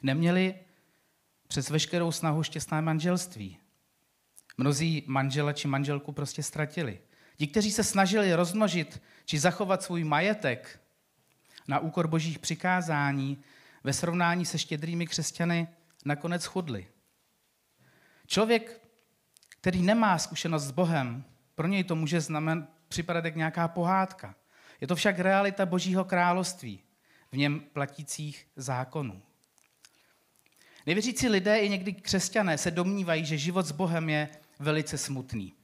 neměli 0.03 0.55
přes 1.49 1.71
veškerou 1.71 2.13
snahu 2.13 2.43
šťastné 2.43 2.83
manželství. 2.83 3.59
Mnozí 4.59 5.05
manžela 5.07 5.53
či 5.53 5.69
manželku 5.69 6.13
prostě 6.13 6.43
ztratili. 6.43 7.01
Ti, 7.37 7.47
kteří 7.47 7.71
se 7.71 7.85
snažili 7.85 8.35
rozmnožit 8.35 9.03
či 9.25 9.39
zachovat 9.39 9.83
svůj 9.83 10.05
majetek 10.05 10.80
na 11.69 11.79
úkor 11.79 12.09
božích 12.09 12.39
přikázání, 12.39 13.43
ve 13.85 13.93
srovnání 13.93 14.47
se 14.47 14.59
štědrými 14.59 15.07
křesťany 15.07 15.69
nakonec 16.05 16.45
chudli. 16.45 16.89
Člověk, 18.27 18.81
který 19.61 19.83
nemá 19.83 20.19
zkušenost 20.19 20.65
s 20.65 20.71
Bohem, 20.71 21.25
pro 21.55 21.67
něj 21.67 21.85
to 21.85 21.97
může 21.97 22.21
znamenat 22.21 22.69
připadat 22.89 23.25
jak 23.25 23.37
nějaká 23.37 23.69
pohádka. 23.69 24.35
Je 24.81 24.87
to 24.87 24.97
však 24.97 25.19
realita 25.19 25.67
Božího 25.67 26.05
království, 26.05 26.81
v 27.33 27.37
něm 27.37 27.61
platících 27.61 28.47
zákonů. 28.57 29.23
Nevěřící 30.87 31.29
lidé 31.29 31.59
i 31.59 31.69
někdy 31.69 31.93
křesťané 31.93 32.59
se 32.59 32.71
domnívají, 32.71 33.25
že 33.25 33.39
život 33.39 33.67
s 33.67 33.73
Bohem 33.73 34.09
je 34.09 34.29
velice 34.59 34.99
smutný. 34.99 35.55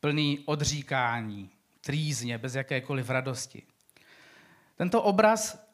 Plný 0.00 0.38
odříkání, 0.46 1.50
trýzně, 1.80 2.38
bez 2.38 2.54
jakékoliv 2.54 3.10
radosti. 3.10 3.62
Tento 4.78 5.02
obraz 5.02 5.66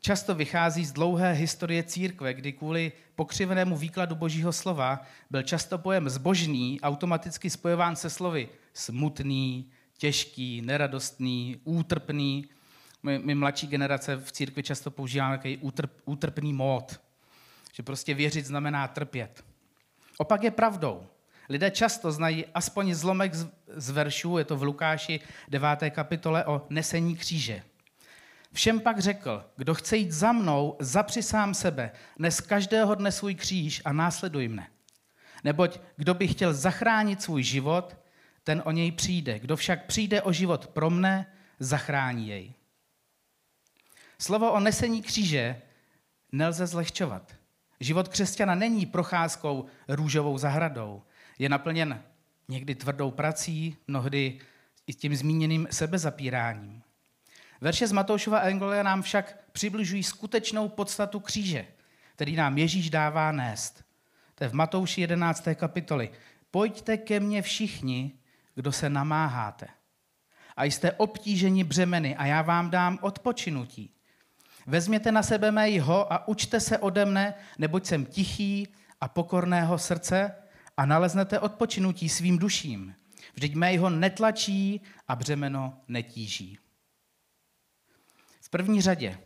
často 0.00 0.34
vychází 0.34 0.84
z 0.84 0.92
dlouhé 0.92 1.32
historie 1.32 1.82
církve, 1.82 2.34
kdy 2.34 2.52
kvůli 2.52 2.92
pokřivenému 3.14 3.76
výkladu 3.76 4.14
božího 4.14 4.52
slova 4.52 5.00
byl 5.30 5.42
často 5.42 5.78
pojem 5.78 6.08
zbožný 6.08 6.80
automaticky 6.80 7.50
spojován 7.50 7.96
se 7.96 8.10
slovy 8.10 8.48
smutný, 8.72 9.70
těžký, 9.98 10.62
neradostný, 10.62 11.60
útrpný. 11.64 12.48
My, 13.02 13.18
my 13.18 13.34
mladší 13.34 13.66
generace 13.66 14.16
v 14.16 14.32
církvi 14.32 14.62
často 14.62 14.90
používáme 14.90 15.36
takový 15.36 15.56
útrp, 15.56 15.92
útrpný 16.04 16.52
mód, 16.52 17.00
že 17.72 17.82
prostě 17.82 18.14
věřit 18.14 18.46
znamená 18.46 18.88
trpět. 18.88 19.44
Opak 20.18 20.42
je 20.42 20.50
pravdou. 20.50 21.06
Lidé 21.48 21.70
často 21.70 22.12
znají 22.12 22.44
aspoň 22.54 22.94
zlomek 22.94 23.34
z 23.68 23.90
veršů, 23.90 24.38
je 24.38 24.44
to 24.44 24.56
v 24.56 24.62
Lukáši 24.62 25.20
9. 25.48 25.90
kapitole 25.90 26.44
o 26.44 26.66
nesení 26.70 27.16
kříže. 27.16 27.62
Všem 28.56 28.80
pak 28.80 28.98
řekl, 28.98 29.44
kdo 29.56 29.74
chce 29.74 29.96
jít 29.96 30.12
za 30.12 30.32
mnou, 30.32 30.76
zapři 30.80 31.22
sám 31.22 31.54
sebe, 31.54 31.90
nes 32.18 32.40
každého 32.40 32.94
dne 32.94 33.12
svůj 33.12 33.34
kříž 33.34 33.82
a 33.84 33.92
následuj 33.92 34.48
mne. 34.48 34.68
Neboť 35.44 35.80
kdo 35.96 36.14
by 36.14 36.28
chtěl 36.28 36.54
zachránit 36.54 37.22
svůj 37.22 37.42
život, 37.42 37.96
ten 38.44 38.62
o 38.64 38.70
něj 38.70 38.92
přijde. 38.92 39.38
Kdo 39.38 39.56
však 39.56 39.86
přijde 39.86 40.22
o 40.22 40.32
život 40.32 40.66
pro 40.66 40.90
mne, 40.90 41.26
zachrání 41.60 42.28
jej. 42.28 42.54
Slovo 44.18 44.52
o 44.52 44.60
nesení 44.60 45.02
kříže 45.02 45.62
nelze 46.32 46.66
zlehčovat. 46.66 47.34
Život 47.80 48.08
křesťana 48.08 48.54
není 48.54 48.86
procházkou 48.86 49.66
růžovou 49.88 50.38
zahradou. 50.38 51.02
Je 51.38 51.48
naplněn 51.48 52.02
někdy 52.48 52.74
tvrdou 52.74 53.10
prací, 53.10 53.76
mnohdy 53.86 54.40
i 54.86 54.94
tím 54.94 55.16
zmíněným 55.16 55.68
sebezapíráním. 55.70 56.82
Verše 57.60 57.86
z 57.86 57.92
Matoušova 57.92 58.38
Evangelia 58.38 58.82
nám 58.82 59.02
však 59.02 59.38
přibližují 59.52 60.02
skutečnou 60.02 60.68
podstatu 60.68 61.20
kříže, 61.20 61.66
který 62.14 62.36
nám 62.36 62.58
Ježíš 62.58 62.90
dává 62.90 63.32
nést. 63.32 63.84
To 64.34 64.44
je 64.44 64.48
v 64.48 64.52
Matouši 64.52 65.00
11. 65.00 65.48
kapitoli. 65.54 66.10
Pojďte 66.50 66.96
ke 66.96 67.20
mně 67.20 67.42
všichni, 67.42 68.12
kdo 68.54 68.72
se 68.72 68.90
namáháte. 68.90 69.66
A 70.56 70.64
jste 70.64 70.92
obtíženi 70.92 71.64
břemeny 71.64 72.16
a 72.16 72.26
já 72.26 72.42
vám 72.42 72.70
dám 72.70 72.98
odpočinutí. 73.02 73.94
Vezměte 74.66 75.12
na 75.12 75.22
sebe 75.22 75.50
mého 75.50 76.12
a 76.12 76.28
učte 76.28 76.60
se 76.60 76.78
ode 76.78 77.04
mne, 77.04 77.34
neboť 77.58 77.86
jsem 77.86 78.06
tichý 78.06 78.68
a 79.00 79.08
pokorného 79.08 79.78
srdce 79.78 80.32
a 80.76 80.86
naleznete 80.86 81.40
odpočinutí 81.40 82.08
svým 82.08 82.38
duším. 82.38 82.94
Vždyť 83.34 83.54
mého 83.54 83.90
netlačí 83.90 84.80
a 85.08 85.16
břemeno 85.16 85.80
netíží. 85.88 86.58
V 88.56 88.58
první 88.58 88.80
řadě 88.80 89.18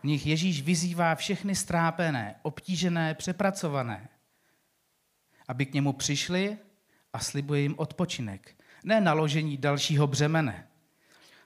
v 0.00 0.04
nich 0.04 0.26
Ježíš 0.26 0.62
vyzývá 0.62 1.14
všechny 1.14 1.56
strápené, 1.56 2.34
obtížené, 2.42 3.14
přepracované, 3.14 4.08
aby 5.48 5.66
k 5.66 5.74
němu 5.74 5.92
přišli 5.92 6.58
a 7.12 7.18
slibuje 7.18 7.60
jim 7.60 7.74
odpočinek. 7.78 8.56
Ne 8.84 9.00
naložení 9.00 9.56
dalšího 9.56 10.06
břemene. 10.06 10.68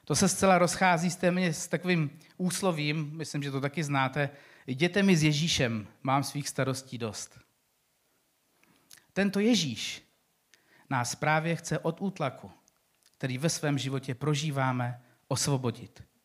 To 0.04 0.14
se 0.14 0.28
zcela 0.28 0.58
rozchází 0.58 1.10
s, 1.10 1.16
témě, 1.16 1.52
s 1.52 1.68
takovým 1.68 2.18
úslovím, 2.36 3.10
myslím, 3.12 3.42
že 3.42 3.50
to 3.50 3.60
taky 3.60 3.84
znáte, 3.84 4.30
jděte 4.66 5.02
mi 5.02 5.16
s 5.16 5.22
Ježíšem, 5.22 5.86
mám 6.02 6.24
svých 6.24 6.48
starostí 6.48 6.98
dost. 6.98 7.38
Tento 9.12 9.40
Ježíš 9.40 10.02
nás 10.90 11.14
právě 11.14 11.56
chce 11.56 11.78
od 11.78 12.00
útlaku, 12.00 12.50
který 13.16 13.38
ve 13.38 13.48
svém 13.48 13.78
životě 13.78 14.14
prožíváme, 14.14 15.02
osvobodit. 15.28 16.15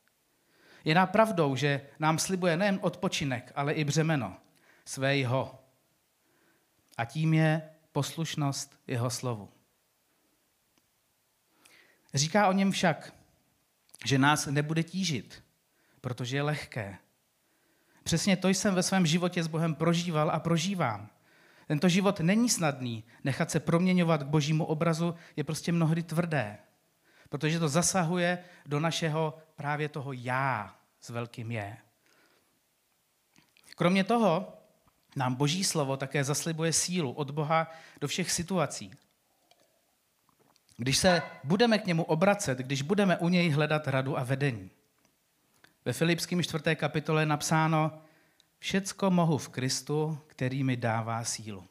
Je 0.85 0.95
nám 0.95 1.07
pravdou, 1.07 1.55
že 1.55 1.81
nám 1.99 2.19
slibuje 2.19 2.57
nejen 2.57 2.79
odpočinek, 2.81 3.51
ale 3.55 3.73
i 3.73 3.83
břemeno 3.83 4.37
svého. 4.85 5.59
A 6.97 7.05
tím 7.05 7.33
je 7.33 7.61
poslušnost 7.91 8.79
jeho 8.87 9.09
slovu. 9.09 9.49
Říká 12.13 12.47
o 12.47 12.51
něm 12.51 12.71
však, 12.71 13.13
že 14.05 14.17
nás 14.17 14.45
nebude 14.45 14.83
tížit, 14.83 15.43
protože 16.01 16.37
je 16.37 16.41
lehké. 16.41 16.97
Přesně 18.03 18.37
to 18.37 18.49
jsem 18.49 18.75
ve 18.75 18.83
svém 18.83 19.05
životě 19.05 19.43
s 19.43 19.47
Bohem 19.47 19.75
prožíval 19.75 20.31
a 20.31 20.39
prožívám. 20.39 21.09
Tento 21.67 21.89
život 21.89 22.19
není 22.19 22.49
snadný. 22.49 23.03
Nechat 23.23 23.51
se 23.51 23.59
proměňovat 23.59 24.23
k 24.23 24.27
božímu 24.27 24.65
obrazu 24.65 25.15
je 25.35 25.43
prostě 25.43 25.71
mnohdy 25.71 26.03
tvrdé, 26.03 26.57
protože 27.31 27.59
to 27.59 27.69
zasahuje 27.69 28.43
do 28.65 28.79
našeho 28.79 29.37
právě 29.55 29.89
toho 29.89 30.13
já 30.13 30.75
s 31.01 31.09
velkým 31.09 31.51
je. 31.51 31.77
Kromě 33.75 34.03
toho 34.03 34.53
nám 35.15 35.35
boží 35.35 35.63
slovo 35.63 35.97
také 35.97 36.23
zaslibuje 36.23 36.73
sílu 36.73 37.11
od 37.11 37.31
Boha 37.31 37.71
do 38.01 38.07
všech 38.07 38.31
situací. 38.31 38.91
Když 40.77 40.97
se 40.97 41.21
budeme 41.43 41.79
k 41.79 41.85
němu 41.85 42.03
obracet, 42.03 42.57
když 42.57 42.81
budeme 42.81 43.17
u 43.17 43.29
něj 43.29 43.49
hledat 43.49 43.87
radu 43.87 44.17
a 44.17 44.23
vedení. 44.23 44.69
Ve 45.85 45.93
Filipském 45.93 46.43
4. 46.43 46.75
kapitole 46.75 47.21
je 47.21 47.25
napsáno, 47.25 48.01
všecko 48.59 49.11
mohu 49.11 49.37
v 49.37 49.49
Kristu, 49.49 50.19
který 50.27 50.63
mi 50.63 50.77
dává 50.77 51.23
sílu. 51.23 51.67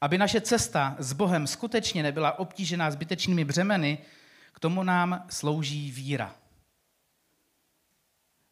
Aby 0.00 0.18
naše 0.18 0.40
cesta 0.40 0.96
s 0.98 1.12
Bohem 1.12 1.46
skutečně 1.46 2.02
nebyla 2.02 2.38
obtížená 2.38 2.90
zbytečnými 2.90 3.44
břemeny, 3.44 3.98
k 4.52 4.60
tomu 4.60 4.82
nám 4.82 5.26
slouží 5.30 5.90
víra. 5.90 6.34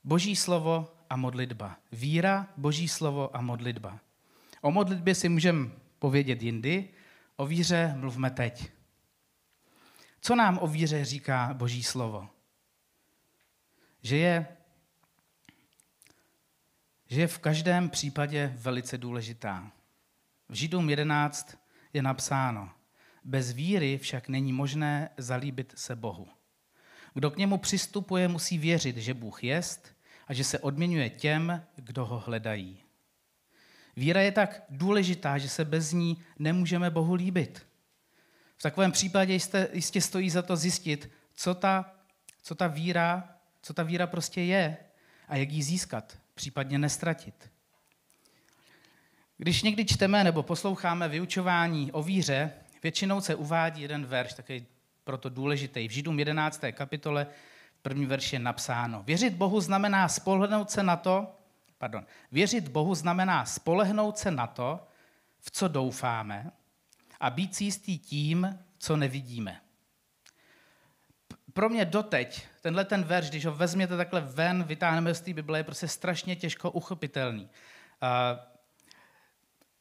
Boží 0.05 0.37
slovo 0.37 0.95
a 1.11 1.17
modlitba. 1.17 1.77
Víra, 1.93 2.47
Boží 2.57 2.89
slovo 2.89 3.37
a 3.37 3.41
modlitba. 3.41 4.01
O 4.61 4.71
modlitbě 4.71 5.15
si 5.15 5.29
můžeme 5.29 5.71
povědět 5.99 6.43
jindy, 6.43 6.89
o 7.37 7.47
víře 7.47 7.95
mluvme 7.97 8.31
teď. 8.31 8.71
Co 10.21 10.37
nám 10.37 10.59
o 10.63 10.67
víře 10.67 11.05
říká 11.05 11.55
Boží 11.55 11.83
slovo? 11.83 12.29
Že 14.03 14.17
je, 14.17 14.47
že 17.07 17.21
je 17.21 17.27
v 17.27 17.39
každém 17.39 17.91
případě 17.91 18.55
velice 18.57 18.99
důležitá. 18.99 19.73
V 20.49 20.55
Židům 20.55 20.91
11 20.91 21.59
je 21.93 22.03
napsáno, 22.03 22.71
bez 23.25 23.53
víry 23.53 23.99
však 23.99 24.29
není 24.29 24.53
možné 24.53 25.11
zalíbit 25.17 25.73
se 25.77 25.97
Bohu. 25.97 26.29
Kdo 27.15 27.31
k 27.31 27.37
němu 27.37 27.59
přistupuje, 27.59 28.29
musí 28.29 28.59
věřit, 28.59 28.97
že 28.97 29.15
Bůh 29.15 29.45
jest 29.45 29.95
a 30.27 30.35
že 30.35 30.45
se 30.45 30.59
odměňuje 30.59 31.11
těm, 31.11 31.63
kdo 31.77 32.07
ho 32.07 32.19
hledají. 32.19 32.79
Víra 33.97 34.21
je 34.21 34.33
tak 34.33 34.63
důležitá, 34.71 35.39
že 35.39 35.49
se 35.49 35.65
bez 35.65 35.93
ní 35.93 36.23
nemůžeme 36.39 36.91
Bohu 36.91 37.15
líbit. 37.15 37.67
V 38.57 38.63
takovém 38.63 38.93
případě 38.93 39.33
jistě, 39.33 39.69
jistě 39.73 40.01
stojí 40.01 40.31
za 40.31 40.43
to 40.43 40.57
zjistit, 40.57 41.11
co 41.35 41.55
ta, 41.55 41.95
co 42.43 42.55
ta 42.55 42.67
víra, 42.67 43.39
co 43.63 43.75
ta 43.75 43.83
víra 43.83 44.07
prostě 44.07 44.41
je 44.41 44.77
a 45.29 45.37
jak 45.37 45.51
ji 45.51 45.63
získat, 45.63 46.19
případně 46.35 46.79
nestratit. 46.79 47.51
Když 49.37 49.63
někdy 49.63 49.85
čteme 49.85 50.25
nebo 50.25 50.43
posloucháme 50.43 51.09
vyučování 51.09 51.93
o 51.93 52.03
víře, 52.03 52.53
většinou 52.83 53.21
se 53.21 53.35
uvádí 53.35 53.83
jeden 53.83 54.07
verš, 54.07 54.33
takový 54.33 54.67
proto 55.05 55.29
důležitý. 55.29 55.89
V 55.89 55.91
Židům 55.91 56.19
11. 56.19 56.61
kapitole 56.73 57.27
první 57.83 58.07
verš 58.07 58.33
je 58.33 58.39
napsáno. 58.39 59.03
Věřit 59.03 59.35
Bohu 59.35 59.61
znamená 59.61 60.09
spolehnout 60.09 60.71
se 60.71 60.83
na 60.83 60.97
to, 60.97 61.35
pardon, 61.79 62.07
věřit 62.33 62.69
Bohu 62.69 62.95
znamená 62.95 63.45
spolehnout 63.45 64.19
se 64.19 64.31
na 64.31 64.47
to, 64.47 64.89
v 65.41 65.51
co 65.51 65.69
doufáme 65.69 66.51
a 67.21 67.31
být 67.31 67.55
si 67.55 67.65
jistý 67.65 67.99
tím, 67.99 68.59
co 68.79 68.97
nevidíme. 68.97 69.61
Pro 71.53 71.69
mě 71.69 71.85
doteď 71.85 72.47
tenhle 72.61 72.85
ten 72.85 73.05
verš, 73.05 73.31
když 73.31 73.47
ho 73.47 73.55
vezměte 73.55 73.97
takhle 73.97 74.21
ven, 74.21 74.63
vytáhneme 74.63 75.15
z 75.15 75.21
té 75.21 75.33
Bible, 75.33 75.59
je 75.59 75.65
prostě 75.65 75.89
strašně 75.89 76.37
těžko 76.37 76.71
uchopitelný. 76.71 77.45
Uh, 77.45 78.54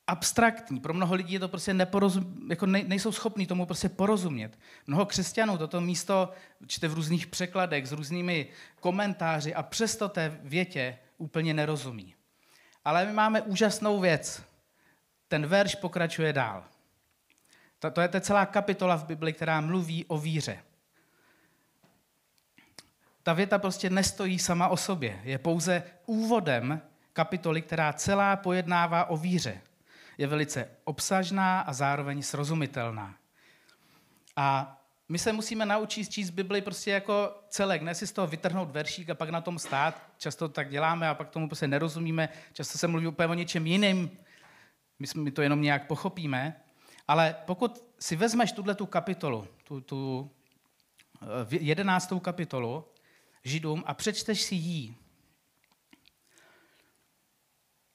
abstraktní. 0.07 0.79
Pro 0.79 0.93
mnoho 0.93 1.15
lidí 1.15 1.33
je 1.33 1.39
to 1.39 1.48
prostě 1.48 1.74
neporozum, 1.74 2.48
jako 2.50 2.65
nejsou 2.65 3.12
schopní 3.12 3.48
tomu 3.48 3.65
prostě 3.65 3.89
porozumět. 3.89 4.60
Mnoho 4.88 5.05
křesťanů 5.05 5.57
toto 5.57 5.81
místo 5.81 6.31
čte 6.67 6.88
v 6.88 6.93
různých 6.93 7.27
překladech 7.27 7.88
s 7.88 7.91
různými 7.91 8.48
komentáři 8.79 9.55
a 9.55 9.63
přesto 9.63 10.10
té 10.10 10.39
větě 10.43 10.98
úplně 11.17 11.53
nerozumí. 11.53 12.15
Ale 12.86 13.05
my 13.05 13.13
máme 13.13 13.41
úžasnou 13.41 14.00
věc. 14.00 14.43
Ten 15.27 15.45
verš 15.45 15.75
pokračuje 15.75 16.33
dál. 16.33 16.63
To, 17.79 17.91
to 17.91 18.01
je 18.01 18.07
ta 18.07 18.22
celá 18.22 18.45
kapitola 18.45 18.95
v 18.95 19.05
Bibli, 19.05 19.33
která 19.33 19.62
mluví 19.62 20.05
o 20.05 20.17
víře. 20.17 20.60
Ta 23.24 23.33
věta 23.33 23.60
prostě 23.60 23.89
nestojí 23.89 24.39
sama 24.39 24.67
o 24.67 24.77
sobě. 24.77 25.22
Je 25.24 25.38
pouze 25.38 25.83
úvodem 26.05 26.81
kapitoly, 27.13 27.62
která 27.62 27.93
celá 27.93 28.36
pojednává 28.36 29.05
o 29.05 29.17
víře 29.17 29.62
je 30.17 30.27
velice 30.27 30.70
obsažná 30.84 31.62
a 31.62 31.74
zároveň 31.74 32.22
srozumitelná. 32.22 33.15
A 34.36 34.78
my 35.10 35.19
se 35.19 35.34
musíme 35.34 35.65
naučit 35.65 36.10
číst 36.10 36.30
Bibli 36.30 36.62
prostě 36.62 36.91
jako 36.91 37.32
celek, 37.49 37.82
ne 37.82 37.95
si 37.95 38.08
z 38.08 38.12
toho 38.12 38.28
vytrhnout 38.28 38.71
veršík 38.71 39.10
a 39.10 39.15
pak 39.15 39.30
na 39.30 39.41
tom 39.41 39.60
stát. 39.60 40.04
Často 40.17 40.49
tak 40.49 40.69
děláme 40.69 41.10
a 41.10 41.13
pak 41.13 41.30
tomu 41.30 41.47
prostě 41.47 41.67
nerozumíme. 41.67 42.30
Často 42.54 42.78
se 42.78 42.88
mluví 42.88 43.08
úplně 43.08 43.28
o 43.28 43.34
něčem 43.34 43.67
jiným. 43.67 44.17
My, 44.99 45.08
my 45.15 45.32
to 45.32 45.41
jenom 45.41 45.62
nějak 45.62 45.88
pochopíme. 45.88 46.62
Ale 47.08 47.36
pokud 47.45 47.84
si 47.99 48.15
vezmeš 48.15 48.52
tuhle 48.52 48.76
tu 48.76 48.86
kapitolu, 48.86 49.47
tu, 49.63 49.82
tu 49.82 50.32
eh, 51.21 51.26
jedenáctou 51.49 52.19
kapitolu 52.19 52.86
Židům 53.43 53.84
a 53.86 53.93
přečteš 53.93 54.41
si 54.41 54.56
jí, 54.56 54.97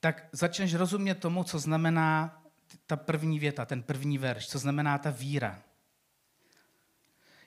tak 0.00 0.28
začneš 0.32 0.74
rozumět 0.74 1.14
tomu, 1.14 1.44
co 1.44 1.58
znamená 1.58 2.42
ta 2.86 2.96
první 2.96 3.38
věta, 3.38 3.64
ten 3.64 3.82
první 3.82 4.18
verš, 4.18 4.48
co 4.48 4.58
znamená 4.58 4.98
ta 4.98 5.10
víra. 5.10 5.62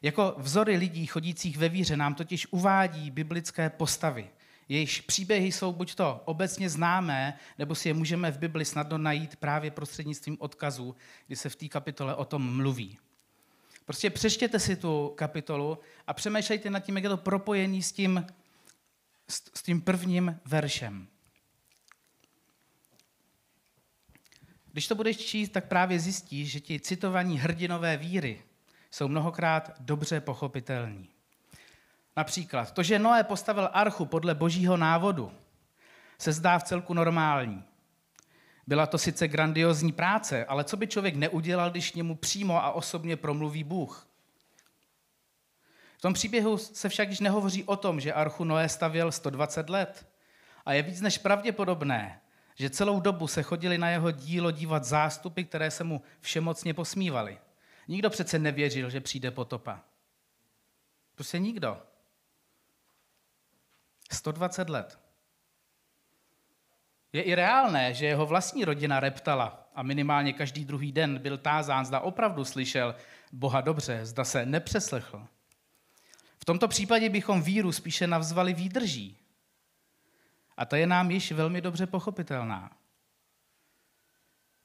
Jako 0.01 0.35
vzory 0.37 0.77
lidí 0.77 1.05
chodících 1.05 1.57
ve 1.57 1.69
víře 1.69 1.97
nám 1.97 2.15
totiž 2.15 2.47
uvádí 2.51 3.11
biblické 3.11 3.69
postavy. 3.69 4.29
Jejichž 4.69 5.01
příběhy 5.01 5.51
jsou 5.51 5.73
buď 5.73 5.95
to 5.95 6.21
obecně 6.25 6.69
známé, 6.69 7.39
nebo 7.57 7.75
si 7.75 7.89
je 7.89 7.93
můžeme 7.93 8.31
v 8.31 8.37
Bibli 8.37 8.65
snadno 8.65 8.97
najít 8.97 9.35
právě 9.35 9.71
prostřednictvím 9.71 10.37
odkazů, 10.39 10.95
kdy 11.27 11.35
se 11.35 11.49
v 11.49 11.55
té 11.55 11.67
kapitole 11.67 12.15
o 12.15 12.25
tom 12.25 12.55
mluví. 12.55 12.97
Prostě 13.85 14.09
přečtěte 14.09 14.59
si 14.59 14.75
tu 14.75 15.13
kapitolu 15.15 15.77
a 16.07 16.13
přemýšlejte 16.13 16.69
nad 16.69 16.79
tím, 16.79 16.95
jak 16.95 17.03
je 17.03 17.09
to 17.09 17.17
propojení 17.17 17.83
s 17.83 17.91
tím, 17.91 18.25
s 19.27 19.63
tím 19.63 19.81
prvním 19.81 20.39
veršem. 20.45 21.07
Když 24.71 24.87
to 24.87 24.95
budeš 24.95 25.17
číst, 25.17 25.49
tak 25.49 25.67
právě 25.67 25.99
zjistíš, 25.99 26.51
že 26.51 26.59
ti 26.59 26.79
citovaní 26.79 27.39
hrdinové 27.39 27.97
víry 27.97 28.41
jsou 28.91 29.07
mnohokrát 29.07 29.71
dobře 29.79 30.21
pochopitelní. 30.21 31.09
Například 32.17 32.71
to, 32.71 32.83
že 32.83 32.99
Noé 32.99 33.23
postavil 33.23 33.69
archu 33.73 34.05
podle 34.05 34.35
božího 34.35 34.77
návodu, 34.77 35.31
se 36.17 36.31
zdá 36.31 36.59
v 36.59 36.63
celku 36.63 36.93
normální. 36.93 37.63
Byla 38.67 38.85
to 38.85 38.97
sice 38.97 39.27
grandiozní 39.27 39.91
práce, 39.91 40.45
ale 40.45 40.63
co 40.63 40.77
by 40.77 40.87
člověk 40.87 41.15
neudělal, 41.15 41.71
když 41.71 41.93
němu 41.93 42.15
přímo 42.15 42.63
a 42.63 42.71
osobně 42.71 43.17
promluví 43.17 43.63
Bůh? 43.63 44.07
V 45.97 46.01
tom 46.01 46.13
příběhu 46.13 46.57
se 46.57 46.89
však 46.89 47.09
již 47.09 47.19
nehovoří 47.19 47.63
o 47.63 47.75
tom, 47.75 47.99
že 47.99 48.13
archu 48.13 48.43
Noé 48.43 48.69
stavěl 48.69 49.11
120 49.11 49.69
let. 49.69 50.07
A 50.65 50.73
je 50.73 50.81
víc 50.81 51.01
než 51.01 51.17
pravděpodobné, 51.17 52.21
že 52.55 52.69
celou 52.69 52.99
dobu 52.99 53.27
se 53.27 53.43
chodili 53.43 53.77
na 53.77 53.89
jeho 53.89 54.11
dílo 54.11 54.51
dívat 54.51 54.83
zástupy, 54.83 55.43
které 55.43 55.71
se 55.71 55.83
mu 55.83 56.01
všemocně 56.19 56.73
posmívali. 56.73 57.39
Nikdo 57.87 58.09
přece 58.09 58.39
nevěřil, 58.39 58.89
že 58.89 59.01
přijde 59.01 59.31
potopa. 59.31 59.83
Prostě 61.15 61.39
nikdo. 61.39 61.81
120 64.11 64.69
let. 64.69 64.99
Je 67.13 67.21
i 67.21 67.35
reálné, 67.35 67.93
že 67.93 68.05
jeho 68.05 68.25
vlastní 68.25 68.65
rodina 68.65 68.99
reptala 68.99 69.69
a 69.75 69.83
minimálně 69.83 70.33
každý 70.33 70.65
druhý 70.65 70.91
den 70.91 71.19
byl 71.19 71.37
tázán, 71.37 71.85
zda 71.85 71.99
opravdu 71.99 72.45
slyšel 72.45 72.95
Boha 73.31 73.61
dobře, 73.61 74.05
zda 74.05 74.23
se 74.23 74.45
nepřeslechl. 74.45 75.27
V 76.37 76.45
tomto 76.45 76.67
případě 76.67 77.09
bychom 77.09 77.41
víru 77.41 77.71
spíše 77.71 78.07
navzvali 78.07 78.53
výdrží, 78.53 79.17
a 80.57 80.65
to 80.65 80.75
je 80.75 80.87
nám 80.87 81.11
již 81.11 81.31
velmi 81.31 81.61
dobře 81.61 81.87
pochopitelná. 81.87 82.71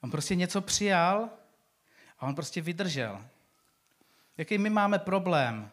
On 0.01 0.11
prostě 0.11 0.35
něco 0.35 0.61
přijal 0.61 1.29
a 2.19 2.27
on 2.27 2.35
prostě 2.35 2.61
vydržel. 2.61 3.25
Jaký 4.39 4.59
my 4.59 4.71
máme 4.71 4.99
problém 4.99 5.71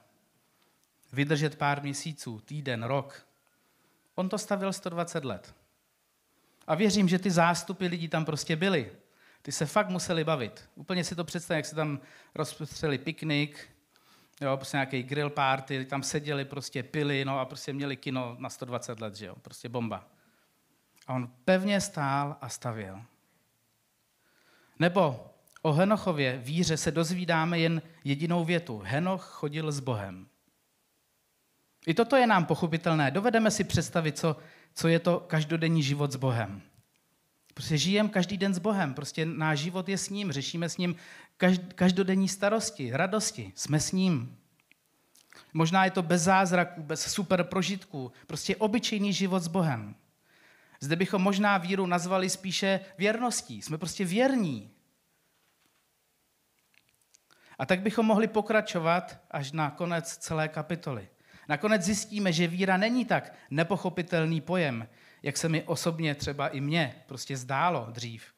vydržet 1.13 1.57
pár 1.57 1.81
měsíců, 1.81 2.39
týden, 2.39 2.83
rok? 2.83 3.27
On 4.15 4.29
to 4.29 4.37
stavil 4.37 4.73
120 4.73 5.25
let. 5.25 5.55
A 6.67 6.75
věřím, 6.75 7.09
že 7.09 7.19
ty 7.19 7.31
zástupy 7.31 7.87
lidí 7.87 8.07
tam 8.07 8.25
prostě 8.25 8.55
byly. 8.55 8.91
Ty 9.41 9.51
se 9.51 9.65
fakt 9.65 9.89
museli 9.89 10.23
bavit. 10.23 10.69
Úplně 10.75 11.03
si 11.03 11.15
to 11.15 11.23
představím, 11.23 11.57
jak 11.57 11.65
se 11.65 11.75
tam 11.75 11.99
rozprostřeli 12.35 12.97
piknik, 12.97 13.69
jo, 14.41 14.57
prostě 14.57 14.77
nějaký 14.77 15.03
grill 15.03 15.29
party, 15.29 15.85
tam 15.85 16.03
seděli, 16.03 16.45
prostě 16.45 16.83
pili, 16.83 17.25
no 17.25 17.39
a 17.39 17.45
prostě 17.45 17.73
měli 17.73 17.97
kino 17.97 18.35
na 18.39 18.49
120 18.49 19.01
let, 19.01 19.15
že 19.15 19.25
jo, 19.25 19.35
prostě 19.41 19.69
bomba. 19.69 20.07
A 21.07 21.13
on 21.13 21.31
pevně 21.45 21.81
stál 21.81 22.37
a 22.41 22.49
stavěl. 22.49 23.01
Nebo 24.79 25.29
o 25.61 25.73
Henochově 25.73 26.37
víře 26.37 26.77
se 26.77 26.91
dozvídáme 26.91 27.59
jen 27.59 27.81
jedinou 28.03 28.45
větu. 28.45 28.81
Henoch 28.85 29.23
chodil 29.23 29.71
s 29.71 29.79
Bohem. 29.79 30.27
I 31.87 31.93
toto 31.93 32.15
je 32.15 32.27
nám 32.27 32.45
pochopitelné. 32.45 33.11
Dovedeme 33.11 33.51
si 33.51 33.63
představit, 33.63 34.17
co, 34.17 34.37
co 34.73 34.87
je 34.87 34.99
to 34.99 35.19
každodenní 35.19 35.83
život 35.83 36.11
s 36.11 36.15
Bohem. 36.15 36.61
Prostě 37.53 37.77
žijeme 37.77 38.09
každý 38.09 38.37
den 38.37 38.53
s 38.53 38.59
Bohem, 38.59 38.93
prostě 38.93 39.25
náš 39.25 39.59
život 39.59 39.89
je 39.89 39.97
s 39.97 40.09
ním, 40.09 40.31
řešíme 40.31 40.69
s 40.69 40.77
ním 40.77 40.95
každodenní 41.75 42.29
starosti, 42.29 42.91
radosti, 42.93 43.51
jsme 43.55 43.79
s 43.79 43.91
ním. 43.91 44.37
Možná 45.53 45.85
je 45.85 45.91
to 45.91 46.01
bez 46.01 46.21
zázraků, 46.21 46.83
bez 46.83 47.13
super 47.13 47.43
prožitků, 47.43 48.11
prostě 48.27 48.55
obyčejný 48.55 49.13
život 49.13 49.39
s 49.39 49.47
Bohem. 49.47 49.95
Zde 50.79 50.95
bychom 50.95 51.21
možná 51.21 51.57
víru 51.57 51.85
nazvali 51.85 52.29
spíše 52.29 52.79
věrností. 52.97 53.61
Jsme 53.61 53.77
prostě 53.77 54.05
věrní. 54.05 54.71
A 57.59 57.65
tak 57.65 57.81
bychom 57.81 58.05
mohli 58.05 58.27
pokračovat 58.27 59.19
až 59.31 59.51
na 59.51 59.71
konec 59.71 60.17
celé 60.17 60.47
kapitoly. 60.47 61.09
Nakonec 61.49 61.81
zjistíme, 61.81 62.33
že 62.33 62.47
víra 62.47 62.77
není 62.77 63.05
tak 63.05 63.33
nepochopitelný 63.49 64.41
pojem, 64.41 64.87
jak 65.23 65.37
se 65.37 65.49
mi 65.49 65.63
osobně 65.63 66.15
třeba 66.15 66.47
i 66.47 66.61
mně 66.61 67.03
prostě 67.07 67.37
zdálo 67.37 67.87
dřív. 67.91 68.33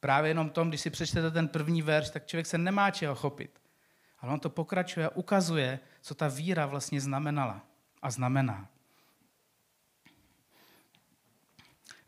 Právě 0.00 0.30
jenom 0.30 0.50
tom, 0.50 0.68
když 0.68 0.80
si 0.80 0.90
přečtete 0.90 1.30
ten 1.30 1.48
první 1.48 1.82
verš, 1.82 2.10
tak 2.10 2.26
člověk 2.26 2.46
se 2.46 2.58
nemá 2.58 2.90
čeho 2.90 3.14
chopit. 3.14 3.60
Ale 4.18 4.32
on 4.32 4.40
to 4.40 4.50
pokračuje 4.50 5.06
a 5.06 5.16
ukazuje, 5.16 5.80
co 6.00 6.14
ta 6.14 6.28
víra 6.28 6.66
vlastně 6.66 7.00
znamenala 7.00 7.60
a 8.02 8.10
znamená. 8.10 8.68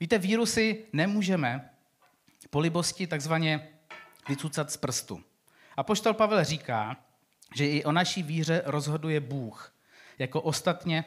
Víte, 0.00 0.18
víru 0.18 0.46
si 0.46 0.84
nemůžeme 0.92 1.70
po 2.50 2.60
libosti 2.60 3.06
takzvaně 3.06 3.68
vycucat 4.28 4.70
z 4.70 4.76
prstu. 4.76 5.24
A 5.76 5.82
poštol 5.82 6.14
Pavel 6.14 6.44
říká, 6.44 6.96
že 7.54 7.66
i 7.66 7.84
o 7.84 7.92
naší 7.92 8.22
víře 8.22 8.62
rozhoduje 8.66 9.20
Bůh, 9.20 9.74
jako 10.18 10.42
ostatně 10.42 11.04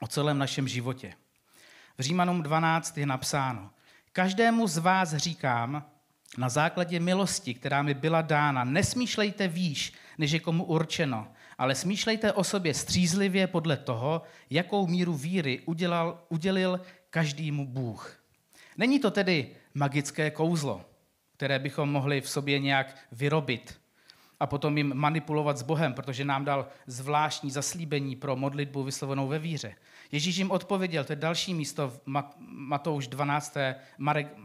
o 0.00 0.06
celém 0.06 0.38
našem 0.38 0.68
životě. 0.68 1.14
V 1.98 2.02
Římanům 2.02 2.42
12 2.42 2.98
je 2.98 3.06
napsáno, 3.06 3.70
každému 4.12 4.66
z 4.66 4.78
vás 4.78 5.14
říkám, 5.14 5.90
na 6.38 6.48
základě 6.48 7.00
milosti, 7.00 7.54
která 7.54 7.82
mi 7.82 7.94
byla 7.94 8.22
dána, 8.22 8.64
nesmýšlejte 8.64 9.48
výš, 9.48 9.92
než 10.18 10.30
je 10.30 10.40
komu 10.40 10.64
určeno, 10.64 11.28
ale 11.58 11.74
smýšlejte 11.74 12.32
o 12.32 12.44
sobě 12.44 12.74
střízlivě 12.74 13.46
podle 13.46 13.76
toho, 13.76 14.22
jakou 14.50 14.86
míru 14.86 15.14
víry 15.14 15.62
udělal, 15.66 16.24
udělil 16.28 16.80
každému 17.10 17.66
Bůh. 17.66 18.24
Není 18.76 18.98
to 19.00 19.10
tedy 19.10 19.48
magické 19.74 20.30
kouzlo, 20.30 20.84
které 21.36 21.58
bychom 21.58 21.90
mohli 21.90 22.20
v 22.20 22.28
sobě 22.28 22.58
nějak 22.58 22.96
vyrobit 23.12 23.83
a 24.40 24.46
potom 24.46 24.76
jim 24.78 24.94
manipulovat 24.94 25.58
s 25.58 25.62
Bohem, 25.62 25.92
protože 25.92 26.24
nám 26.24 26.44
dal 26.44 26.66
zvláštní 26.86 27.50
zaslíbení 27.50 28.16
pro 28.16 28.36
modlitbu 28.36 28.82
vyslovenou 28.82 29.28
ve 29.28 29.38
víře. 29.38 29.74
Ježíš 30.12 30.36
jim 30.36 30.50
odpověděl, 30.50 31.04
to 31.04 31.12
je 31.12 31.16
další 31.16 31.54
místo 31.54 31.88
v 31.88 32.00
Matouš 32.46 33.08
12. 33.08 33.56
Marek 33.98 34.36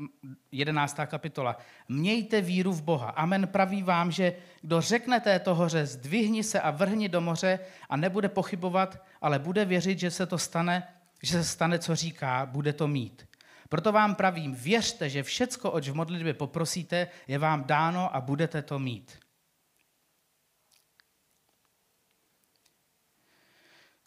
11. 0.52 0.99
kapitola. 1.06 1.58
Mějte 1.89 2.41
víru 2.41 2.73
v 2.73 2.82
Boha. 2.82 3.10
Amen 3.10 3.47
praví 3.47 3.84
vám, 3.84 4.12
že 4.12 4.36
kdo 4.62 4.82
řekne 4.82 5.19
této 5.19 5.56
hoře, 5.56 5.86
zdvihni 5.86 6.43
se 6.43 6.62
a 6.62 6.71
vrhni 6.71 7.10
do 7.10 7.21
moře 7.21 7.60
a 7.89 7.97
nebude 7.97 8.30
pochybovat, 8.30 9.04
ale 9.21 9.39
bude 9.39 9.65
věřit, 9.65 9.99
že 9.99 10.12
se 10.12 10.25
to 10.25 10.38
stane, 10.38 10.88
že 11.23 11.34
se 11.34 11.43
stane, 11.43 11.80
co 11.80 11.95
říká, 11.95 12.45
bude 12.45 12.73
to 12.73 12.88
mít. 12.88 13.30
Proto 13.69 13.91
vám 13.91 14.15
pravím, 14.15 14.56
věřte, 14.56 15.10
že 15.10 15.23
všecko, 15.23 15.71
oč 15.71 15.89
v 15.89 15.95
modlitbě 15.95 16.34
poprosíte, 16.34 17.08
je 17.28 17.38
vám 17.38 17.63
dáno 17.63 18.15
a 18.15 18.21
budete 18.21 18.62
to 18.62 18.80
mít. 18.80 19.19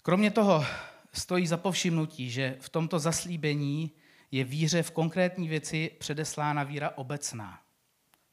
Kromě 0.05 0.31
toho 0.31 0.65
stojí 1.13 1.47
za 1.47 1.57
povšimnutí, 1.57 2.31
že 2.31 2.57
v 2.61 2.69
tomto 2.69 2.99
zaslíbení 2.99 3.91
je 4.31 4.45
víře 4.45 4.83
v 4.83 4.91
konkrétní 4.91 5.49
věci 5.49 5.91
předeslána 5.99 6.63
víra 6.63 6.91
obecná, 6.97 7.61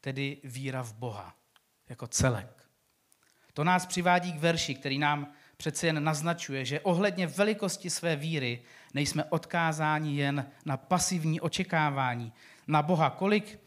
tedy 0.00 0.36
víra 0.44 0.82
v 0.82 0.94
Boha 0.94 1.34
jako 1.88 2.06
celek. 2.06 2.68
To 3.54 3.64
nás 3.64 3.86
přivádí 3.86 4.32
k 4.32 4.38
verši, 4.38 4.74
který 4.74 4.98
nám 4.98 5.32
přece 5.56 5.86
jen 5.86 6.04
naznačuje, 6.04 6.64
že 6.64 6.80
ohledně 6.80 7.26
velikosti 7.26 7.90
své 7.90 8.16
víry 8.16 8.62
nejsme 8.94 9.24
odkázáni 9.24 10.16
jen 10.16 10.46
na 10.64 10.76
pasivní 10.76 11.40
očekávání 11.40 12.32
na 12.66 12.82
Boha, 12.82 13.10
kolik, 13.10 13.60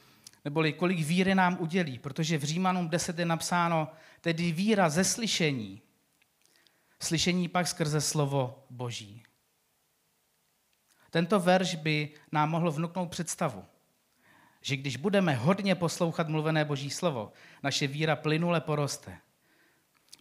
neboli 0.46 0.74
kolik 0.74 1.00
víry 1.00 1.36
nám 1.36 1.58
udělí, 1.60 2.00
protože 2.00 2.38
v 2.38 2.44
Římanům 2.44 2.90
10 2.90 3.20
je 3.20 3.26
napsáno, 3.26 3.88
tedy 4.22 4.52
víra 4.52 4.90
ze 4.90 5.04
slyšení, 5.04 5.83
slyšení 7.04 7.48
pak 7.48 7.68
skrze 7.68 8.02
slovo 8.02 8.66
Boží. 8.70 9.24
Tento 11.10 11.40
verš 11.40 11.76
by 11.76 12.10
nám 12.32 12.50
mohl 12.50 12.72
vnuknout 12.72 13.10
představu, 13.10 13.66
že 14.62 14.78
když 14.78 14.98
budeme 14.98 15.36
hodně 15.36 15.76
poslouchat 15.76 16.28
mluvené 16.28 16.66
Boží 16.66 16.90
slovo, 16.90 17.32
naše 17.64 17.88
víra 17.88 18.16
plynule 18.16 18.62
poroste. 18.62 19.18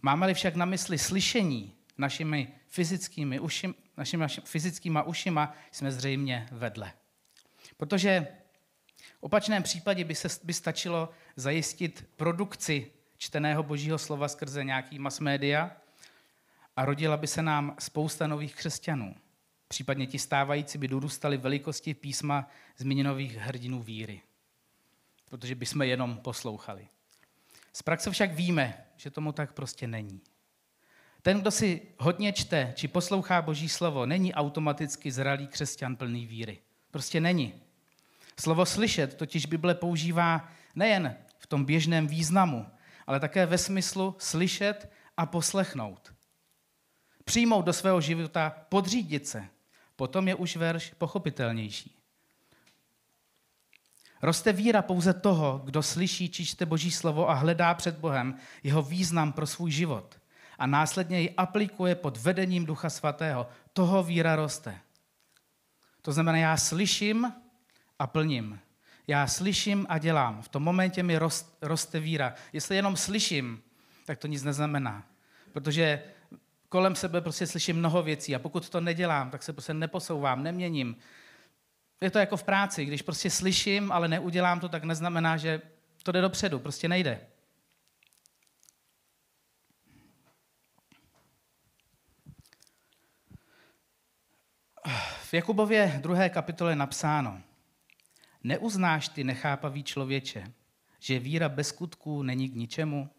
Máme-li 0.01 0.33
však 0.33 0.55
na 0.55 0.65
mysli 0.65 0.97
slyšení 0.97 1.75
našimi 1.97 2.53
fyzickými, 2.67 3.39
ušim, 3.39 3.75
našimi 3.97 4.27
fyzickýma 4.27 5.03
ušima, 5.03 5.55
jsme 5.71 5.91
zřejmě 5.91 6.47
vedle. 6.51 6.93
Protože 7.77 8.27
v 9.19 9.23
opačném 9.23 9.63
případě 9.63 10.03
by, 10.03 10.15
se, 10.15 10.27
by 10.43 10.53
stačilo 10.53 11.09
zajistit 11.35 12.09
produkci 12.15 12.91
čteného 13.17 13.63
božího 13.63 13.97
slova 13.97 14.27
skrze 14.27 14.63
nějaký 14.63 14.99
mass 14.99 15.19
media 15.19 15.71
a 16.75 16.85
rodila 16.85 17.17
by 17.17 17.27
se 17.27 17.41
nám 17.41 17.75
spousta 17.79 18.27
nových 18.27 18.55
křesťanů. 18.55 19.15
Případně 19.67 20.07
ti 20.07 20.19
stávající 20.19 20.77
by 20.77 20.87
dorůstali 20.87 21.37
velikosti 21.37 21.93
písma 21.93 22.49
zmíněnových 22.77 23.37
hrdinů 23.37 23.81
víry. 23.81 24.21
Protože 25.29 25.55
bychom 25.55 25.81
jenom 25.81 26.17
poslouchali. 26.17 26.87
Z 27.73 27.81
praxe 27.81 28.11
však 28.11 28.33
víme, 28.33 28.85
že 28.97 29.11
tomu 29.11 29.31
tak 29.31 29.53
prostě 29.53 29.87
není. 29.87 30.21
Ten, 31.21 31.41
kdo 31.41 31.51
si 31.51 31.81
hodně 31.99 32.33
čte 32.33 32.73
či 32.75 32.87
poslouchá 32.87 33.41
Boží 33.41 33.69
slovo, 33.69 34.05
není 34.05 34.33
automaticky 34.33 35.11
zralý 35.11 35.47
křesťan 35.47 35.95
plný 35.95 36.25
víry. 36.25 36.59
Prostě 36.91 37.21
není. 37.21 37.53
Slovo 38.39 38.65
slyšet 38.65 39.15
totiž 39.15 39.45
Bible 39.45 39.75
používá 39.75 40.49
nejen 40.75 41.15
v 41.37 41.47
tom 41.47 41.65
běžném 41.65 42.07
významu, 42.07 42.65
ale 43.07 43.19
také 43.19 43.45
ve 43.45 43.57
smyslu 43.57 44.15
slyšet 44.19 44.91
a 45.17 45.25
poslechnout. 45.25 46.13
Přijmout 47.23 47.65
do 47.65 47.73
svého 47.73 48.01
života, 48.01 48.55
podřídit 48.69 49.27
se. 49.27 49.47
Potom 49.95 50.27
je 50.27 50.35
už 50.35 50.55
verš 50.55 50.93
pochopitelnější. 50.97 51.95
Roste 54.21 54.53
víra 54.53 54.81
pouze 54.81 55.13
toho, 55.13 55.61
kdo 55.63 55.83
slyší 55.83 56.29
či 56.29 56.45
čte 56.45 56.65
Boží 56.65 56.91
slovo 56.91 57.29
a 57.29 57.33
hledá 57.33 57.73
před 57.73 57.97
Bohem 57.97 58.35
jeho 58.63 58.81
význam 58.81 59.33
pro 59.33 59.47
svůj 59.47 59.71
život 59.71 60.19
a 60.57 60.67
následně 60.67 61.21
ji 61.21 61.29
aplikuje 61.37 61.95
pod 61.95 62.17
vedením 62.17 62.65
Ducha 62.65 62.89
Svatého. 62.89 63.47
Toho 63.73 64.03
víra 64.03 64.35
roste. 64.35 64.79
To 66.01 66.11
znamená, 66.11 66.37
já 66.37 66.57
slyším 66.57 67.33
a 67.99 68.07
plním. 68.07 68.59
Já 69.07 69.27
slyším 69.27 69.85
a 69.89 69.97
dělám. 69.97 70.41
V 70.41 70.47
tom 70.47 70.63
momentě 70.63 71.03
mi 71.03 71.19
roste 71.61 71.99
víra. 71.99 72.33
Jestli 72.53 72.75
jenom 72.75 72.95
slyším, 72.95 73.61
tak 74.05 74.19
to 74.19 74.27
nic 74.27 74.43
neznamená. 74.43 75.03
Protože 75.53 76.03
kolem 76.73 76.95
sebe 76.95 77.21
prostě 77.21 77.47
slyším 77.47 77.77
mnoho 77.77 78.03
věcí 78.03 78.35
a 78.35 78.39
pokud 78.39 78.69
to 78.69 78.81
nedělám, 78.81 79.31
tak 79.31 79.43
se 79.43 79.53
prostě 79.53 79.73
neposouvám, 79.73 80.43
neměním. 80.43 80.95
Je 82.01 82.11
to 82.11 82.19
jako 82.19 82.37
v 82.37 82.43
práci, 82.43 82.85
když 82.85 83.01
prostě 83.01 83.29
slyším, 83.29 83.91
ale 83.91 84.07
neudělám 84.07 84.59
to, 84.59 84.69
tak 84.69 84.83
neznamená, 84.83 85.37
že 85.37 85.61
to 86.03 86.11
jde 86.11 86.21
dopředu, 86.21 86.59
prostě 86.59 86.87
nejde. 86.87 87.27
V 95.23 95.33
Jakubově 95.33 95.99
druhé 96.01 96.29
kapitole 96.29 96.75
napsáno, 96.75 97.41
neuznáš 98.43 99.09
ty 99.09 99.23
nechápavý 99.23 99.83
člověče, 99.83 100.53
že 100.99 101.19
víra 101.19 101.49
bez 101.49 101.67
skutků 101.67 102.23
není 102.23 102.49
k 102.49 102.55
ničemu? 102.55 103.09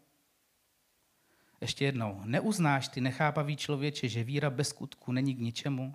Ještě 1.64 1.85
jednou, 1.85 2.20
neuznáš 2.24 2.88
ty 2.88 3.00
nechápavý 3.00 3.57
člověče, 3.57 4.09
že 4.09 4.24
víra 4.24 4.50
bez 4.50 4.68
skutků 4.68 5.12
není 5.12 5.35
k 5.35 5.38
ničemu? 5.38 5.94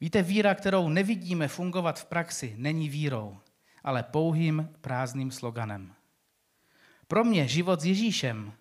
Víte, 0.00 0.22
víra, 0.22 0.54
kterou 0.54 0.88
nevidíme 0.88 1.48
fungovat 1.48 2.00
v 2.00 2.04
praxi, 2.04 2.54
není 2.58 2.88
vírou, 2.88 3.38
ale 3.84 4.02
pouhým 4.02 4.70
prázdným 4.80 5.30
sloganem. 5.30 5.94
Pro 7.08 7.24
mě 7.24 7.48
život 7.48 7.80
s 7.80 7.84
Ježíšem 7.84 8.52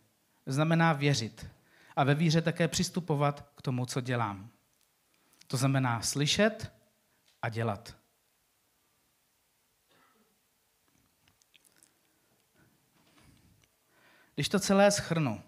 znamená 0.46 0.94
věřit 0.94 1.48
a 1.96 2.04
ve 2.04 2.16
víře 2.16 2.42
také 2.42 2.68
přistupovat 2.68 3.50
k 3.56 3.62
tomu, 3.62 3.86
co 3.86 4.02
dělám. 4.02 4.50
To 5.48 5.58
znamená 5.58 6.02
slyšet 6.02 6.74
a 7.42 7.50
dělat. 7.50 7.98
Když 14.36 14.50
to 14.50 14.60
celé 14.60 14.92
schrnu, 14.92 15.44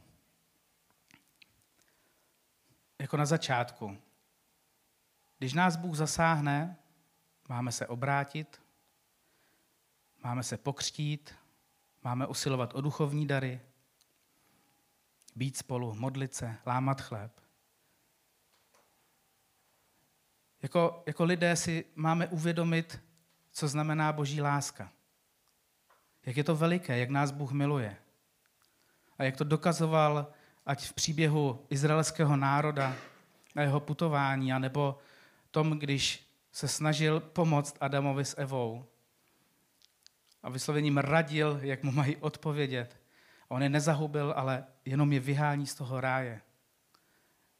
jako 3.15 3.19
na 3.19 3.25
začátku, 3.25 3.97
když 5.38 5.54
nás 5.54 5.75
Bůh 5.75 5.95
zasáhne, 5.95 6.78
máme 7.49 7.71
se 7.71 7.88
obrátit, 7.88 8.62
máme 10.23 10.43
se 10.43 10.58
pokřtít, 10.58 11.36
máme 12.04 12.28
usilovat 12.28 12.75
o 12.75 12.82
duchovní 12.82 13.28
dary, 13.28 13.62
být 15.36 15.58
spolu, 15.58 15.95
modlit 15.95 16.34
se, 16.34 16.56
lámat 16.65 17.01
chléb. 17.01 17.32
Jako, 20.62 21.04
jako 21.06 21.23
lidé 21.23 21.56
si 21.56 21.86
máme 21.95 22.28
uvědomit, 22.28 22.99
co 23.51 23.67
znamená 23.67 24.13
boží 24.13 24.41
láska. 24.41 24.91
Jak 26.25 26.38
je 26.38 26.43
to 26.43 26.56
veliké, 26.56 26.97
jak 26.97 27.10
nás 27.10 27.32
Bůh 27.32 27.51
miluje. 27.51 27.97
A 29.17 29.23
jak 29.23 29.38
to 29.38 29.43
dokazoval 29.43 30.34
ať 30.65 30.86
v 30.86 30.93
příběhu 30.93 31.65
izraelského 31.69 32.36
národa 32.36 32.95
na 33.56 33.62
jeho 33.62 33.80
putování, 33.80 34.54
anebo 34.54 34.97
tom, 35.51 35.80
když 35.80 36.30
se 36.51 36.67
snažil 36.67 37.19
pomoct 37.19 37.78
Adamovi 37.82 38.25
s 38.25 38.39
Evou 38.39 38.86
a 40.43 40.49
vyslovením 40.49 40.97
radil, 40.97 41.60
jak 41.62 41.84
mu 41.84 41.91
mají 41.91 42.15
odpovědět. 42.15 43.01
On 43.47 43.63
je 43.63 43.69
nezahubil, 43.69 44.34
ale 44.38 44.65
jenom 44.86 45.13
je 45.13 45.19
vyhání 45.19 45.67
z 45.67 45.75
toho 45.75 46.01
ráje. 46.01 46.41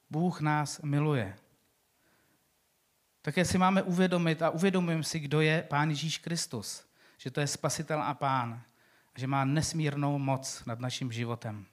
Bůh 0.10 0.42
nás 0.42 0.82
miluje. 0.82 1.36
Také 3.22 3.46
si 3.46 3.58
máme 3.58 3.84
uvědomit 3.84 4.42
a 4.42 4.50
uvědomujeme 4.50 5.04
si, 5.04 5.20
kdo 5.20 5.42
je 5.42 5.64
Pán 5.64 5.90
Ježíš 5.90 6.18
Kristus. 6.18 6.86
Že 7.18 7.32
to 7.32 7.40
je 7.40 7.48
spasitel 7.48 8.02
a 8.02 8.14
pán. 8.14 8.62
Že 9.16 9.28
má 9.28 9.46
nesmírnou 9.46 10.20
moc 10.20 10.66
nad 10.66 10.80
naším 10.80 11.12
životem. 11.12 11.66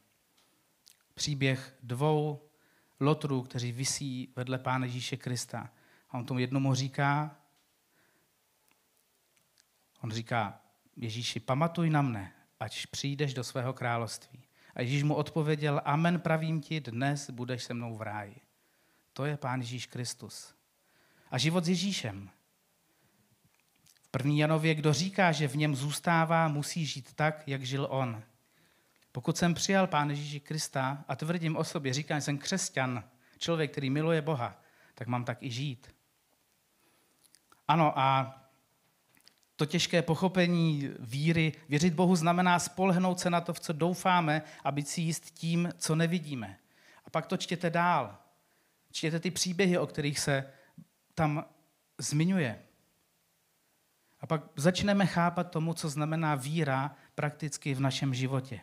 Příběh 1.14 1.76
dvou 1.82 2.48
lotrů, 3.00 3.42
kteří 3.42 3.72
visí 3.72 4.32
vedle 4.36 4.58
Pána 4.58 4.86
Ježíše 4.86 5.16
Krista. 5.16 5.70
A 6.10 6.18
on 6.18 6.26
tomu 6.26 6.40
jednomu 6.40 6.74
říká, 6.74 7.36
on 10.00 10.10
říká, 10.10 10.60
Ježíši, 10.96 11.40
pamatuj 11.40 11.90
na 11.90 12.02
mne, 12.02 12.32
ať 12.60 12.86
přijdeš 12.86 13.34
do 13.34 13.44
svého 13.44 13.72
království. 13.72 14.42
A 14.74 14.80
Ježíš 14.80 15.02
mu 15.02 15.14
odpověděl, 15.14 15.80
amen 15.84 16.20
pravím 16.20 16.60
ti, 16.60 16.80
dnes 16.80 17.30
budeš 17.30 17.62
se 17.62 17.74
mnou 17.74 17.96
v 17.96 18.02
ráji. 18.02 18.40
To 19.12 19.24
je 19.24 19.36
Pán 19.36 19.60
Ježíš 19.60 19.86
Kristus. 19.86 20.54
A 21.30 21.38
život 21.38 21.64
s 21.64 21.68
Ježíšem. 21.68 22.30
V 24.02 24.08
první 24.08 24.38
Janově, 24.38 24.74
kdo 24.74 24.92
říká, 24.92 25.32
že 25.32 25.48
v 25.48 25.56
něm 25.56 25.76
zůstává, 25.76 26.48
musí 26.48 26.86
žít 26.86 27.12
tak, 27.14 27.48
jak 27.48 27.62
žil 27.62 27.86
on. 27.90 28.22
Pokud 29.12 29.38
jsem 29.38 29.54
přijal 29.54 29.86
Pán 29.86 30.10
Ježíši 30.10 30.40
Krista 30.40 31.04
a 31.08 31.16
tvrdím 31.16 31.56
o 31.56 31.64
sobě, 31.64 31.92
říkám, 31.92 32.16
že 32.16 32.20
jsem 32.20 32.38
křesťan, 32.38 33.04
člověk, 33.38 33.72
který 33.72 33.90
miluje 33.90 34.22
Boha, 34.22 34.62
tak 34.94 35.08
mám 35.08 35.24
tak 35.24 35.42
i 35.42 35.50
žít. 35.50 35.94
Ano, 37.68 37.98
a 37.98 38.38
to 39.56 39.66
těžké 39.66 40.02
pochopení 40.02 40.90
víry, 40.98 41.52
věřit 41.68 41.94
Bohu 41.94 42.16
znamená 42.16 42.58
spolhnout 42.58 43.20
se 43.20 43.30
na 43.30 43.40
to, 43.40 43.52
v 43.52 43.60
co 43.60 43.72
doufáme 43.72 44.42
a 44.64 44.72
být 44.72 44.88
si 44.88 45.00
jist 45.00 45.30
tím, 45.30 45.72
co 45.78 45.94
nevidíme. 45.94 46.58
A 47.04 47.10
pak 47.10 47.26
to 47.26 47.36
čtěte 47.36 47.70
dál. 47.70 48.18
Čtěte 48.92 49.20
ty 49.20 49.30
příběhy, 49.30 49.78
o 49.78 49.86
kterých 49.86 50.18
se 50.18 50.52
tam 51.14 51.44
zmiňuje. 51.98 52.62
A 54.20 54.26
pak 54.26 54.42
začneme 54.56 55.06
chápat 55.06 55.50
tomu, 55.50 55.74
co 55.74 55.88
znamená 55.88 56.34
víra 56.34 56.96
prakticky 57.14 57.74
v 57.74 57.80
našem 57.80 58.14
životě. 58.14 58.60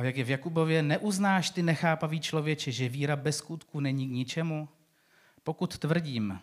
A 0.00 0.04
jak 0.04 0.16
je 0.16 0.24
v 0.24 0.30
Jakubově, 0.30 0.82
neuznáš 0.82 1.50
ty 1.50 1.62
nechápavý 1.62 2.20
člověče, 2.20 2.72
že 2.72 2.88
víra 2.88 3.16
bez 3.16 3.36
skutku 3.36 3.80
není 3.80 4.08
k 4.08 4.10
ničemu? 4.10 4.68
Pokud 5.42 5.78
tvrdím, 5.78 6.40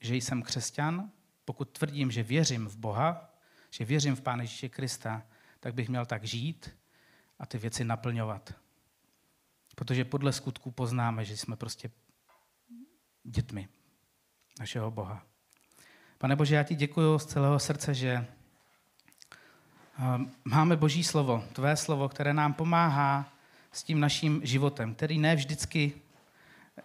že 0.00 0.16
jsem 0.16 0.42
křesťan, 0.42 1.10
pokud 1.44 1.78
tvrdím, 1.78 2.10
že 2.10 2.22
věřím 2.22 2.66
v 2.66 2.76
Boha, 2.76 3.34
že 3.70 3.84
věřím 3.84 4.16
v 4.16 4.20
Pána 4.20 4.42
Ježíše 4.42 4.68
Krista, 4.68 5.22
tak 5.60 5.74
bych 5.74 5.88
měl 5.88 6.06
tak 6.06 6.24
žít 6.24 6.76
a 7.38 7.46
ty 7.46 7.58
věci 7.58 7.84
naplňovat. 7.84 8.54
Protože 9.74 10.04
podle 10.04 10.32
skutků 10.32 10.70
poznáme, 10.70 11.24
že 11.24 11.36
jsme 11.36 11.56
prostě 11.56 11.90
dětmi 13.24 13.68
našeho 14.60 14.90
Boha. 14.90 15.26
Pane 16.18 16.36
Bože, 16.36 16.54
já 16.54 16.62
ti 16.62 16.74
děkuji 16.74 17.18
z 17.18 17.26
celého 17.26 17.58
srdce, 17.58 17.94
že 17.94 18.26
máme 20.44 20.76
Boží 20.76 21.04
slovo, 21.04 21.44
tvé 21.52 21.76
slovo, 21.76 22.08
které 22.08 22.34
nám 22.34 22.54
pomáhá 22.54 23.32
s 23.72 23.82
tím 23.82 24.00
naším 24.00 24.40
životem, 24.44 24.94
který 24.94 25.18
ne 25.18 25.36
vždycky 25.36 25.92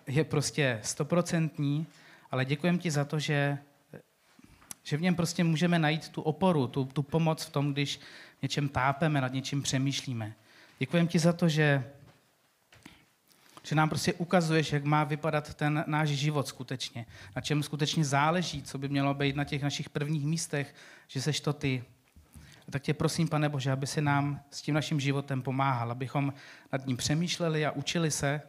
je 0.08 0.24
prostě 0.24 0.80
stoprocentní, 0.84 1.88
ale 2.32 2.46
děkujem 2.46 2.80
ti 2.80 2.92
za 2.92 3.06
to, 3.06 3.20
že, 3.20 3.58
že 4.84 4.98
v 4.98 5.02
něm 5.02 5.16
prostě 5.16 5.44
můžeme 5.44 5.80
najít 5.80 6.10
tu 6.10 6.22
oporu, 6.22 6.68
tu, 6.68 6.86
tu 6.86 7.04
pomoc 7.04 7.44
v 7.44 7.50
tom, 7.50 7.74
když 7.74 8.00
něčem 8.42 8.70
tápeme, 8.70 9.22
nad 9.22 9.34
něčím 9.34 9.62
přemýšlíme. 9.62 10.34
Děkujem 10.80 11.08
ti 11.08 11.20
za 11.20 11.34
to, 11.34 11.50
že, 11.50 11.92
že 13.64 13.76
nám 13.76 13.90
prostě 13.90 14.14
ukazuješ, 14.14 14.72
jak 14.72 14.84
má 14.84 15.04
vypadat 15.04 15.54
ten 15.54 15.84
náš 15.88 16.10
život 16.10 16.48
skutečně, 16.48 17.06
na 17.36 17.42
čem 17.42 17.64
skutečně 17.64 18.06
záleží, 18.06 18.64
co 18.64 18.78
by 18.78 18.90
mělo 18.90 19.14
být 19.14 19.36
na 19.36 19.44
těch 19.44 19.64
našich 19.64 19.90
prvních 19.90 20.26
místech, 20.26 20.76
že 21.08 21.22
seš 21.22 21.40
to 21.40 21.54
ty 21.54 21.84
tak 22.72 22.82
tě 22.82 22.94
prosím, 22.94 23.28
pane 23.28 23.50
Bože, 23.50 23.72
aby 23.72 23.88
si 23.88 24.02
nám 24.02 24.42
s 24.52 24.62
tím 24.62 24.76
naším 24.76 25.00
životem 25.00 25.42
pomáhal, 25.42 25.92
abychom 25.92 26.34
nad 26.72 26.88
ním 26.88 26.98
přemýšleli 26.98 27.66
a 27.66 27.72
učili 27.72 28.12
se 28.12 28.42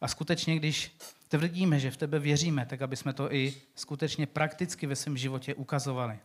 a 0.00 0.08
skutečně, 0.08 0.56
když 0.56 0.96
tvrdíme, 1.28 1.80
že 1.80 1.90
v 1.90 1.96
tebe 1.96 2.18
věříme, 2.18 2.66
tak 2.66 2.82
aby 2.82 2.96
jsme 2.96 3.12
to 3.12 3.34
i 3.34 3.54
skutečně 3.74 4.26
prakticky 4.26 4.86
ve 4.86 4.96
svém 4.96 5.16
životě 5.16 5.54
ukazovali. 5.54 6.18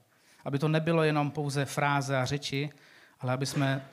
Aby 0.46 0.60
to 0.60 0.68
nebylo 0.68 1.04
jenom 1.04 1.32
pouze 1.32 1.66
fráze 1.66 2.18
a 2.18 2.26
řeči, 2.26 2.70
ale 3.20 3.34
aby 3.34 3.46
jsme 3.46 3.86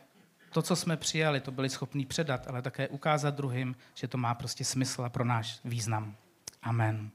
to, 0.52 0.62
co 0.62 0.76
jsme 0.76 0.96
přijali, 0.96 1.40
to 1.40 1.50
byli 1.50 1.68
schopni 1.68 2.06
předat, 2.06 2.48
ale 2.48 2.62
také 2.62 2.88
ukázat 2.88 3.34
druhým, 3.34 3.76
že 3.94 4.08
to 4.08 4.18
má 4.18 4.34
prostě 4.34 4.64
smysl 4.64 5.04
a 5.04 5.08
pro 5.08 5.24
náš 5.24 5.60
význam. 5.64 6.16
Amen. 6.62 7.10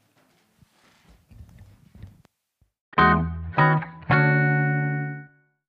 thank 2.97 3.82
you 3.82 3.87